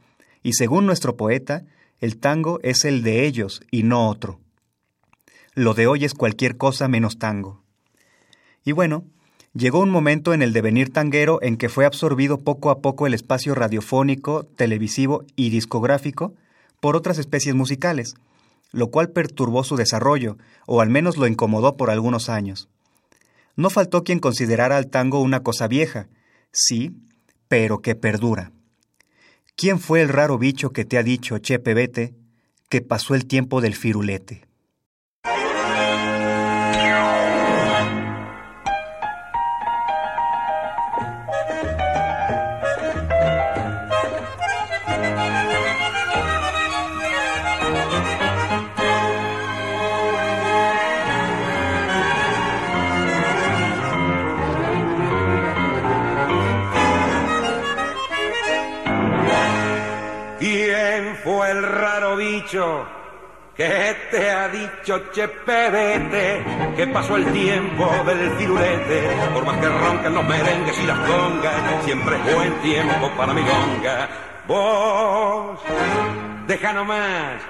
y 0.43 0.53
según 0.53 0.85
nuestro 0.85 1.17
poeta, 1.17 1.63
el 1.99 2.17
tango 2.17 2.59
es 2.61 2.85
el 2.85 3.03
de 3.03 3.25
ellos 3.25 3.61
y 3.71 3.83
no 3.83 4.09
otro. 4.09 4.39
Lo 5.53 5.73
de 5.73 5.87
hoy 5.87 6.05
es 6.05 6.13
cualquier 6.13 6.57
cosa 6.57 6.87
menos 6.87 7.17
tango. 7.17 7.63
Y 8.63 8.73
bueno, 8.73 9.05
llegó 9.53 9.79
un 9.79 9.89
momento 9.89 10.33
en 10.33 10.41
el 10.41 10.53
devenir 10.53 10.91
tanguero 10.91 11.39
en 11.41 11.57
que 11.57 11.69
fue 11.69 11.85
absorbido 11.85 12.41
poco 12.41 12.69
a 12.69 12.79
poco 12.79 13.07
el 13.07 13.13
espacio 13.13 13.55
radiofónico, 13.55 14.43
televisivo 14.43 15.23
y 15.35 15.49
discográfico 15.49 16.33
por 16.79 16.95
otras 16.95 17.17
especies 17.17 17.55
musicales, 17.55 18.15
lo 18.71 18.91
cual 18.91 19.09
perturbó 19.09 19.63
su 19.63 19.75
desarrollo, 19.75 20.37
o 20.65 20.81
al 20.81 20.89
menos 20.89 21.17
lo 21.17 21.27
incomodó 21.27 21.77
por 21.77 21.89
algunos 21.89 22.29
años. 22.29 22.69
No 23.55 23.69
faltó 23.69 24.03
quien 24.03 24.19
considerara 24.19 24.77
al 24.77 24.87
tango 24.87 25.21
una 25.21 25.41
cosa 25.41 25.67
vieja, 25.67 26.07
sí, 26.51 26.91
pero 27.47 27.79
que 27.79 27.95
perdura. 27.95 28.51
¿Quién 29.55 29.79
fue 29.79 30.01
el 30.01 30.09
raro 30.09 30.37
bicho 30.37 30.71
que 30.71 30.83
te 30.83 30.97
ha 30.97 31.03
dicho, 31.03 31.37
Chepe 31.37 31.73
Vete, 31.73 32.15
que 32.69 32.81
pasó 32.81 33.15
el 33.15 33.25
tiempo 33.25 33.61
del 33.61 33.75
firulete? 33.75 34.44
¿Qué 63.55 63.95
te 64.11 64.29
ha 64.29 64.47
dicho 64.49 65.01
Chepedete? 65.11 66.43
Que 66.75 66.87
pasó 66.87 67.15
el 67.15 67.25
tiempo 67.31 67.89
del 68.05 68.31
firulete. 68.31 69.01
Por 69.33 69.45
más 69.45 69.57
que 69.57 69.67
roncan 69.67 70.13
los 70.13 70.25
merengues 70.25 70.79
y 70.79 70.85
las 70.85 70.99
congas, 70.99 71.85
siempre 71.85 72.17
es 72.17 72.35
buen 72.35 72.53
tiempo 72.61 73.09
para 73.17 73.33
mi 73.33 73.41
longa. 73.41 74.09
Vos, 74.47 75.59
deja 76.47 76.73
nomás 76.73 77.41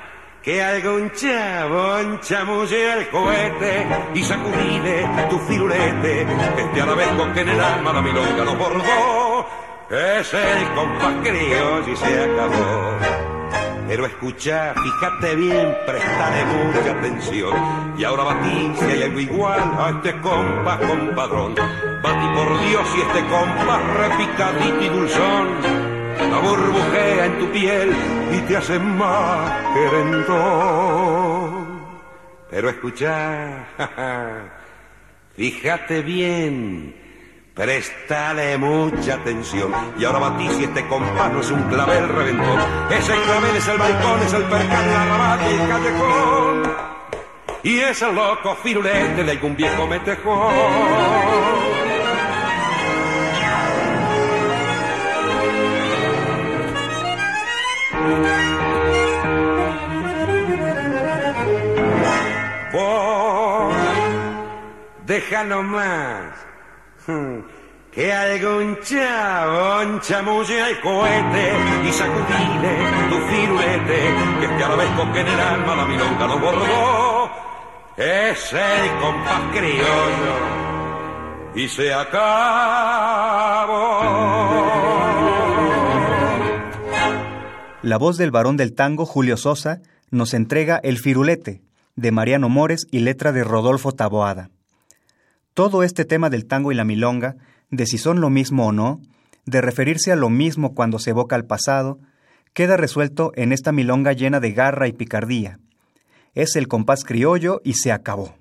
que 0.42 0.64
algún 0.64 1.12
chabón 1.12 2.22
chamulle 2.22 2.94
el 2.94 3.10
cohete 3.10 3.88
y 4.14 4.24
sacudile 4.24 5.10
tu 5.30 5.40
firulete. 5.40 6.22
Este 6.58 6.82
a 6.82 6.86
la 6.86 6.94
vez 6.94 7.08
con 7.18 7.34
que 7.34 7.42
en 7.42 7.50
el 7.50 7.60
alma 7.60 7.92
la 7.92 8.02
milonga 8.02 8.46
lo 8.46 8.56
bordó. 8.56 9.48
Es 9.90 10.34
el 10.34 10.74
compás 10.74 11.16
y 11.88 11.96
se 11.96 12.24
acabó. 12.24 13.35
Pero 13.88 14.06
escucha, 14.08 14.74
fíjate 14.74 15.36
bien, 15.36 15.78
prestale 15.86 16.44
mucha 16.46 16.92
atención. 16.92 17.54
Y 17.98 18.04
ahora 18.04 18.24
batí 18.24 18.74
si 18.80 18.86
hay 18.86 19.04
algo 19.04 19.20
igual 19.20 19.62
a 19.78 19.90
este 19.92 20.20
compás 20.22 20.80
compadrón. 20.80 21.54
Batí 21.56 22.28
por 22.36 22.60
Dios 22.68 22.88
y 22.98 23.02
este 23.02 23.20
compás 23.28 23.82
repicadito 23.98 24.82
y 24.82 24.90
dulzón. 24.90 25.48
La 26.18 26.40
burbujea 26.40 27.26
en 27.26 27.40
tu 27.40 27.52
piel 27.52 27.96
y 28.34 28.40
te 28.48 28.58
hace 28.58 28.80
más 28.80 29.52
querendón. 29.76 31.66
Pero 32.50 32.70
escucha, 32.70 33.68
fíjate 35.36 36.02
bien 36.02 37.05
Préstale 37.56 38.58
mucha 38.58 39.14
atención. 39.14 39.72
Y 39.98 40.04
ahora 40.04 40.20
batí 40.20 40.46
si 40.50 40.66
este 40.66 40.86
compás 40.90 41.32
no 41.32 41.40
es 41.40 41.50
un 41.52 41.64
clavel 41.70 42.10
reventón. 42.10 42.60
Ese 42.92 43.14
clavel 43.14 43.56
es 43.56 43.68
el 43.70 43.78
balcón, 43.78 44.22
es 44.24 44.34
el 44.34 44.44
percal, 44.44 44.88
la 44.92 45.06
rabata 45.06 45.50
y 45.50 45.54
el. 47.64 47.76
Y 47.76 47.80
es 47.80 48.02
el 48.02 48.14
loco 48.14 48.56
firulete 48.58 49.24
de 49.24 49.32
algún 49.32 49.56
viejo 49.56 49.88
metejón. 49.88 50.54
Vos, 62.74 63.74
deja 65.06 65.44
nomás 65.46 66.45
que 67.92 68.12
algún 68.12 68.78
chabón 68.82 70.02
chamulle 70.02 70.62
al 70.62 70.82
cohete 70.82 71.54
y 71.88 71.92
sacudile 71.92 72.78
tu 73.10 73.16
firulete, 73.28 74.00
que 74.40 74.46
este 74.46 74.64
arabesco 74.64 75.14
que 75.14 75.20
en 75.22 75.28
el 75.28 75.40
alma 75.40 75.76
la 75.76 75.86
milonga 75.86 76.28
lo 76.28 76.40
bordó, 76.40 77.32
es 77.98 78.54
el 78.54 79.00
compás 79.00 79.42
criollo 79.54 80.66
y 81.56 81.68
se 81.70 81.94
acabó. 81.94 82.16
La 87.82 87.98
voz 87.98 88.18
del 88.18 88.32
varón 88.32 88.58
del 88.58 88.74
tango, 88.74 89.06
Julio 89.06 89.38
Sosa, 89.38 89.82
nos 90.10 90.34
entrega 90.34 90.80
El 90.84 90.98
Firulete, 90.98 91.62
de 91.96 92.12
Mariano 92.12 92.50
Mores 92.50 92.88
y 92.92 93.00
letra 93.00 93.32
de 93.32 93.44
Rodolfo 93.44 93.92
Taboada. 93.92 94.50
Todo 95.56 95.84
este 95.84 96.04
tema 96.04 96.30
del 96.30 96.48
tango 96.48 96.74
y 96.74 96.76
la 96.76 96.84
milonga, 96.84 97.38
de 97.72 97.86
si 97.86 97.98
son 97.98 98.20
lo 98.20 98.30
mismo 98.30 98.68
o 98.68 98.72
no, 98.74 99.00
de 99.46 99.62
referirse 99.62 100.12
a 100.12 100.18
lo 100.18 100.30
mismo 100.30 100.76
cuando 100.76 101.00
se 101.00 101.12
evoca 101.12 101.38
al 101.38 101.46
pasado, 101.46 101.98
queda 102.52 102.76
resuelto 102.76 103.32
en 103.36 103.54
esta 103.54 103.72
milonga 103.72 104.12
llena 104.12 104.42
de 104.42 104.52
garra 104.52 104.90
y 104.90 104.92
picardía. 104.92 105.60
Es 106.34 106.58
el 106.58 106.68
compás 106.68 107.06
criollo 107.06 107.62
y 107.64 107.76
se 107.76 107.94
acabó. 107.94 108.36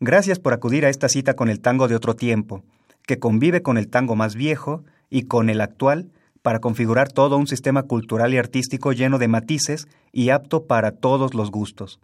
Gracias 0.00 0.38
por 0.38 0.54
acudir 0.54 0.86
a 0.86 0.88
esta 0.88 1.10
cita 1.10 1.34
con 1.34 1.50
el 1.50 1.60
tango 1.60 1.86
de 1.86 1.96
otro 1.96 2.16
tiempo, 2.16 2.64
que 3.06 3.18
convive 3.18 3.60
con 3.60 3.76
el 3.76 3.88
tango 3.88 4.16
más 4.16 4.36
viejo 4.36 4.84
y 5.10 5.24
con 5.24 5.50
el 5.50 5.60
actual 5.60 6.10
para 6.40 6.60
configurar 6.60 7.12
todo 7.12 7.36
un 7.36 7.46
sistema 7.46 7.82
cultural 7.82 8.32
y 8.32 8.38
artístico 8.38 8.92
lleno 8.92 9.18
de 9.18 9.28
matices 9.28 9.86
y 10.12 10.30
apto 10.30 10.66
para 10.66 10.92
todos 10.92 11.34
los 11.34 11.50
gustos. 11.50 12.00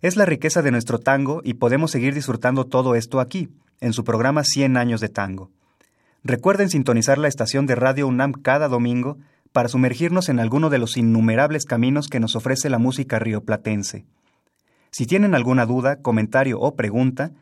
Es 0.00 0.16
la 0.16 0.24
riqueza 0.24 0.62
de 0.62 0.70
nuestro 0.70 1.00
tango 1.00 1.40
y 1.42 1.54
podemos 1.54 1.90
seguir 1.90 2.14
disfrutando 2.14 2.66
todo 2.66 2.94
esto 2.94 3.18
aquí, 3.18 3.48
en 3.80 3.92
su 3.92 4.04
programa 4.04 4.44
100 4.44 4.76
años 4.76 5.00
de 5.00 5.08
tango. 5.08 5.50
Recuerden 6.22 6.70
sintonizar 6.70 7.18
la 7.18 7.26
estación 7.26 7.66
de 7.66 7.74
Radio 7.74 8.06
UNAM 8.06 8.30
cada 8.32 8.68
domingo 8.68 9.18
para 9.52 9.68
sumergirnos 9.68 10.28
en 10.28 10.38
alguno 10.38 10.70
de 10.70 10.78
los 10.78 10.96
innumerables 10.96 11.64
caminos 11.64 12.06
que 12.06 12.20
nos 12.20 12.36
ofrece 12.36 12.70
la 12.70 12.78
música 12.78 13.18
rioplatense. 13.18 14.04
Si 14.92 15.04
tienen 15.04 15.34
alguna 15.34 15.66
duda, 15.66 15.96
comentario 15.96 16.60
o 16.60 16.76
pregunta, 16.76 17.32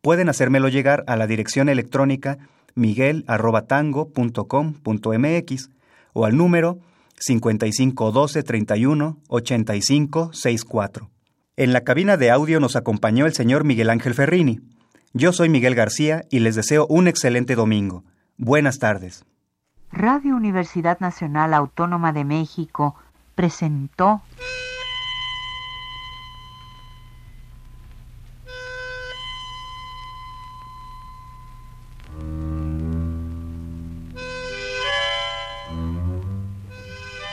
pueden 0.00 0.28
hacérmelo 0.28 0.68
llegar 0.68 1.04
a 1.06 1.14
la 1.14 1.28
dirección 1.28 1.68
electrónica 1.68 2.38
miguel.tango.com.mx 2.74 5.70
o 6.12 6.24
al 6.24 6.36
número 6.36 6.80
5512 7.18 8.42
31 8.42 9.16
85 9.28 10.32
64. 10.32 11.08
En 11.60 11.74
la 11.74 11.82
cabina 11.82 12.16
de 12.16 12.30
audio 12.30 12.58
nos 12.58 12.74
acompañó 12.74 13.26
el 13.26 13.34
señor 13.34 13.64
Miguel 13.64 13.90
Ángel 13.90 14.14
Ferrini. 14.14 14.60
Yo 15.12 15.30
soy 15.34 15.50
Miguel 15.50 15.74
García 15.74 16.24
y 16.30 16.38
les 16.38 16.54
deseo 16.54 16.86
un 16.86 17.06
excelente 17.06 17.54
domingo. 17.54 18.02
Buenas 18.38 18.78
tardes. 18.78 19.26
Radio 19.92 20.36
Universidad 20.36 21.00
Nacional 21.00 21.52
Autónoma 21.52 22.14
de 22.14 22.24
México 22.24 22.96
presentó 23.34 24.22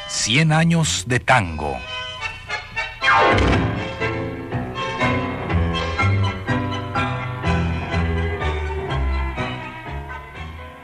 Cien 0.10 0.52
años 0.52 1.06
de 1.08 1.22
tango. 1.22 1.78